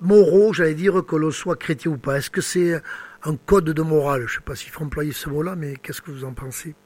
moraux, 0.01 0.53
j'allais 0.53 0.75
dire, 0.75 1.05
que 1.05 1.17
l'on 1.17 1.33
soit 1.33 1.57
chrétien 1.57 1.91
ou 1.91 1.99
pas? 1.99 2.19
Est-ce 2.19 2.31
que 2.31 2.41
c'est 2.41 2.81
un 3.25 3.37
code 3.37 3.65
de 3.65 3.83
morale? 3.83 4.23
Je 4.29 4.35
ne 4.35 4.39
sais 4.39 4.45
pas 4.45 4.55
s'il 4.55 4.71
faut 4.71 4.85
employer 4.85 5.13
ce 5.13 5.29
mot-là, 5.29 5.57
mais 5.57 5.75
qu'est-ce 5.83 6.01
que 6.01 6.13
vous 6.13 6.25
en 6.25 6.33
pensez? 6.33 6.77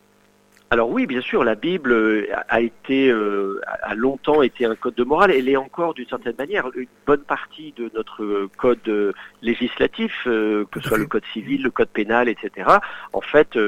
Alors 0.73 0.89
oui, 0.89 1.07
bien 1.07 1.21
sûr, 1.21 1.43
la 1.43 1.57
Bible 1.57 1.91
euh, 1.91 2.29
a 2.49 2.61
été, 2.61 3.11
euh, 3.11 3.61
a 3.83 3.97
longtemps 3.97 4.41
été 4.41 4.67
un 4.67 4.77
code 4.77 4.95
de 4.95 5.03
morale. 5.03 5.33
Elle 5.33 5.49
est 5.49 5.57
encore 5.57 5.95
d'une 5.95 6.07
certaine 6.07 6.37
manière 6.39 6.71
une 6.77 6.87
bonne 7.07 7.25
partie 7.25 7.75
de 7.77 7.91
notre 7.93 8.49
code 8.57 9.13
législatif, 9.43 10.13
euh, 10.29 10.65
que 10.71 10.81
ce 10.81 10.91
soit 10.91 10.99
le 10.99 11.07
code 11.07 11.25
civil, 11.33 11.65
le 11.65 11.73
code 11.73 11.89
pénal, 11.89 12.29
etc. 12.29 12.69
En 13.13 13.21
fait, 13.21 13.59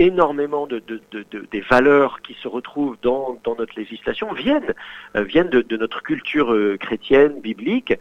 énormément 0.00 0.66
de, 0.66 0.80
de, 0.80 1.00
de, 1.12 1.46
des 1.52 1.60
valeurs 1.60 2.20
qui 2.22 2.34
se 2.34 2.48
retrouvent 2.48 2.96
dans, 3.00 3.38
dans 3.44 3.54
notre 3.54 3.78
législation 3.78 4.32
viennent 4.32 4.74
viennent 5.14 5.50
de, 5.50 5.76
notre 5.76 6.02
culture 6.02 6.52
chrétienne, 6.80 7.40
biblique. 7.40 7.94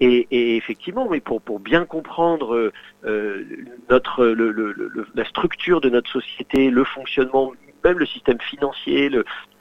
Et, 0.00 0.26
et, 0.32 0.56
effectivement, 0.56 1.08
mais 1.08 1.20
pour, 1.20 1.40
pour 1.40 1.60
bien 1.60 1.84
comprendre 1.84 2.72
euh, 3.04 3.44
notre 3.88 4.24
le, 4.26 4.50
le, 4.50 5.06
la 5.14 5.24
structure 5.24 5.80
de 5.80 5.88
notre 5.88 6.10
société, 6.10 6.70
le 6.70 6.82
fonctionnement 6.82 7.52
même 7.84 7.98
le 7.98 8.06
système 8.06 8.40
financier, 8.40 9.10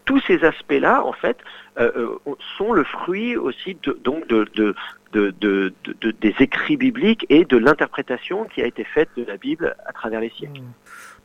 tous 0.06 0.22
ces 0.28 0.44
aspects-là, 0.44 1.04
en 1.06 1.14
fait, 1.14 1.38
euh, 1.80 1.92
euh, 2.28 2.36
sont 2.58 2.74
le 2.74 2.84
fruit 2.84 3.38
aussi 3.38 3.78
de, 3.84 3.98
donc 4.04 4.28
de, 4.28 4.46
de, 4.56 4.76
de, 5.14 5.74
des 6.20 6.36
écrits 6.40 6.78
bibliques 6.78 7.26
et 7.30 7.46
de 7.46 7.58
l'interprétation 7.58 8.46
qui 8.46 8.62
a 8.62 8.66
été 8.66 8.84
faite 8.84 9.10
de 9.16 9.24
la 9.24 9.38
Bible 9.38 9.76
à 9.86 9.94
travers 9.94 10.20
les 10.22 10.30
siècles. 10.30 10.62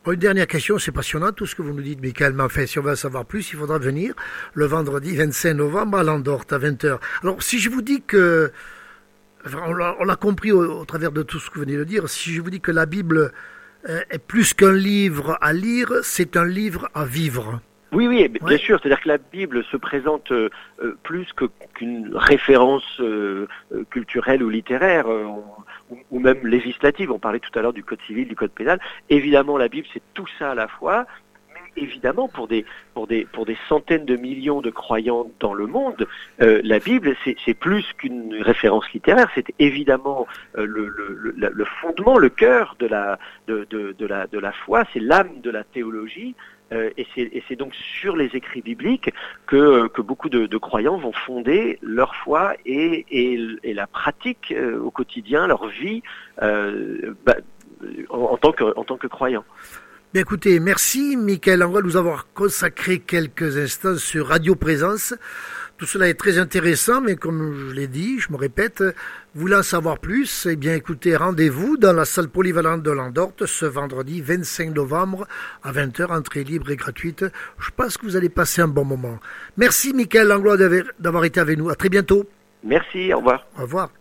Bon, 0.04 0.12
une 0.12 0.20
dernière 0.20 0.46
question, 0.46 0.78
c'est 0.78 0.92
passionnant 0.92 1.32
tout 1.32 1.46
ce 1.46 1.56
que 1.56 1.62
vous 1.62 1.72
nous 1.72 1.82
dites, 1.82 2.00
Michael. 2.00 2.32
Mais 2.34 2.44
enfin, 2.44 2.66
si 2.66 2.78
on 2.78 2.82
veut 2.82 2.92
en 2.92 2.96
savoir 2.96 3.24
plus, 3.24 3.52
il 3.52 3.58
faudra 3.58 3.78
venir 3.78 4.14
le 4.54 4.66
vendredi 4.66 5.16
25 5.16 5.54
novembre 5.54 5.98
à 5.98 6.04
Landorte 6.04 6.52
à 6.52 6.58
20h. 6.58 6.98
Alors, 7.22 7.42
si 7.42 7.58
je 7.58 7.70
vous 7.70 7.82
dis 7.82 8.02
que, 8.02 8.52
on 9.52 9.74
l'a 9.74 10.16
compris 10.16 10.52
au, 10.52 10.84
travers 10.84 11.10
de 11.12 11.22
tout 11.22 11.40
ce 11.40 11.50
que 11.50 11.56
vous 11.56 11.62
venez 11.62 11.76
de 11.76 11.84
dire, 11.84 12.08
si 12.08 12.32
je 12.32 12.40
vous 12.40 12.50
dis 12.50 12.60
que 12.60 12.70
la 12.70 12.86
Bible 12.86 13.32
est 13.86 14.18
plus 14.18 14.54
qu'un 14.54 14.72
livre 14.72 15.38
à 15.40 15.52
lire, 15.52 15.92
c'est 16.02 16.36
un 16.36 16.44
livre 16.44 16.88
à 16.94 17.04
vivre. 17.04 17.60
Oui, 17.92 18.08
oui, 18.08 18.28
bien 18.28 18.58
sûr. 18.58 18.78
C'est-à-dire 18.78 19.00
que 19.00 19.08
la 19.08 19.18
Bible 19.18 19.64
se 19.64 19.76
présente 19.76 20.30
euh, 20.32 20.50
euh, 20.82 20.98
plus 21.02 21.26
qu'une 21.74 22.10
référence 22.14 23.00
culturelle 23.90 24.42
ou 24.42 24.50
littéraire, 24.50 25.06
ou, 26.10 26.18
même 26.18 26.46
législative. 26.46 27.12
On 27.12 27.18
parlait 27.18 27.38
tout 27.38 27.56
à 27.58 27.62
l'heure 27.62 27.72
du 27.72 27.84
code 27.84 28.00
civil, 28.06 28.26
du 28.28 28.34
code 28.34 28.50
pénal. 28.50 28.80
Évidemment, 29.08 29.56
la 29.56 29.68
Bible, 29.68 29.86
c'est 29.94 30.02
tout 30.14 30.26
ça 30.38 30.50
à 30.50 30.54
la 30.54 30.68
fois 30.68 31.06
évidemment, 31.76 32.28
pour 32.28 32.48
des, 32.48 32.64
pour 32.94 33.06
des, 33.06 33.24
pour 33.26 33.46
des 33.46 33.56
centaines 33.68 34.04
de 34.04 34.16
millions 34.16 34.60
de 34.60 34.70
croyants 34.70 35.30
dans 35.40 35.54
le 35.54 35.66
monde, 35.66 36.06
euh, 36.40 36.60
la 36.64 36.78
Bible, 36.78 37.16
c'est 37.24 37.54
plus 37.54 37.84
qu'une 37.98 38.34
référence 38.42 38.90
littéraire, 38.92 39.30
c'est 39.34 39.46
évidemment 39.58 40.26
euh, 40.56 40.66
le, 40.66 40.88
le, 40.88 41.34
le, 41.34 41.64
fondement, 41.80 42.18
le 42.18 42.28
cœur 42.28 42.76
de 42.78 42.86
la, 42.86 43.18
de, 43.46 43.66
de, 43.70 43.92
de 43.92 44.06
la, 44.06 44.26
de 44.26 44.38
la 44.38 44.52
foi, 44.52 44.84
c'est 44.92 45.00
l'âme 45.00 45.40
de 45.40 45.50
la 45.50 45.64
théologie. 45.64 46.34
Euh, 46.72 46.90
et 46.98 47.06
c'est 47.46 47.54
donc 47.54 47.72
sur 47.76 48.16
les 48.16 48.34
écrits 48.34 48.60
bibliques 48.60 49.12
que, 49.46 49.86
que 49.86 50.02
beaucoup 50.02 50.28
de, 50.28 50.58
croyants 50.58 50.96
vont 50.96 51.12
fonder 51.12 51.78
leur 51.80 52.16
foi 52.16 52.54
et, 52.66 53.06
et, 53.08 53.38
et 53.62 53.72
la 53.72 53.86
pratique 53.86 54.52
au 54.82 54.90
quotidien, 54.90 55.46
leur 55.46 55.68
vie 55.68 56.02
bah, 56.40 57.36
en, 58.10 58.18
en, 58.18 58.36
tant 58.36 58.50
que, 58.50 58.64
en 58.76 58.82
tant 58.82 58.96
que 58.96 59.06
croyants 59.06 59.44
écoutez, 60.20 60.60
merci 60.60 61.16
Michael 61.16 61.64
va 61.64 61.82
nous 61.82 61.96
avoir 61.96 62.26
consacré 62.32 63.00
quelques 63.00 63.58
instants 63.58 63.96
sur 63.96 64.28
Radio 64.28 64.54
Présence. 64.54 65.14
Tout 65.76 65.84
cela 65.84 66.08
est 66.08 66.14
très 66.14 66.38
intéressant, 66.38 67.00
mais 67.00 67.16
comme 67.16 67.54
je 67.54 67.74
l'ai 67.74 67.86
dit, 67.86 68.18
je 68.18 68.32
me 68.32 68.36
répète, 68.36 68.82
voulant 69.34 69.62
savoir 69.62 69.98
plus, 69.98 70.46
eh 70.50 70.56
bien 70.56 70.74
écoutez, 70.74 71.16
rendez-vous 71.16 71.76
dans 71.76 71.92
la 71.92 72.04
salle 72.04 72.28
polyvalente 72.28 72.82
de 72.82 72.90
Landorte 72.90 73.44
ce 73.46 73.66
vendredi 73.66 74.22
25 74.22 74.74
novembre 74.74 75.26
à 75.62 75.72
20h, 75.72 76.10
entrée 76.10 76.44
libre 76.44 76.70
et 76.70 76.76
gratuite. 76.76 77.24
Je 77.58 77.70
pense 77.76 77.98
que 77.98 78.06
vous 78.06 78.16
allez 78.16 78.30
passer 78.30 78.62
un 78.62 78.68
bon 78.68 78.84
moment. 78.84 79.18
Merci 79.56 79.92
Michael 79.92 80.28
Langlois 80.28 80.56
d'avoir 80.98 81.24
été 81.24 81.40
avec 81.40 81.58
nous. 81.58 81.68
À 81.68 81.74
très 81.74 81.90
bientôt. 81.90 82.24
Merci, 82.64 83.12
au 83.12 83.18
revoir. 83.18 83.46
Au 83.58 83.62
revoir. 83.62 83.90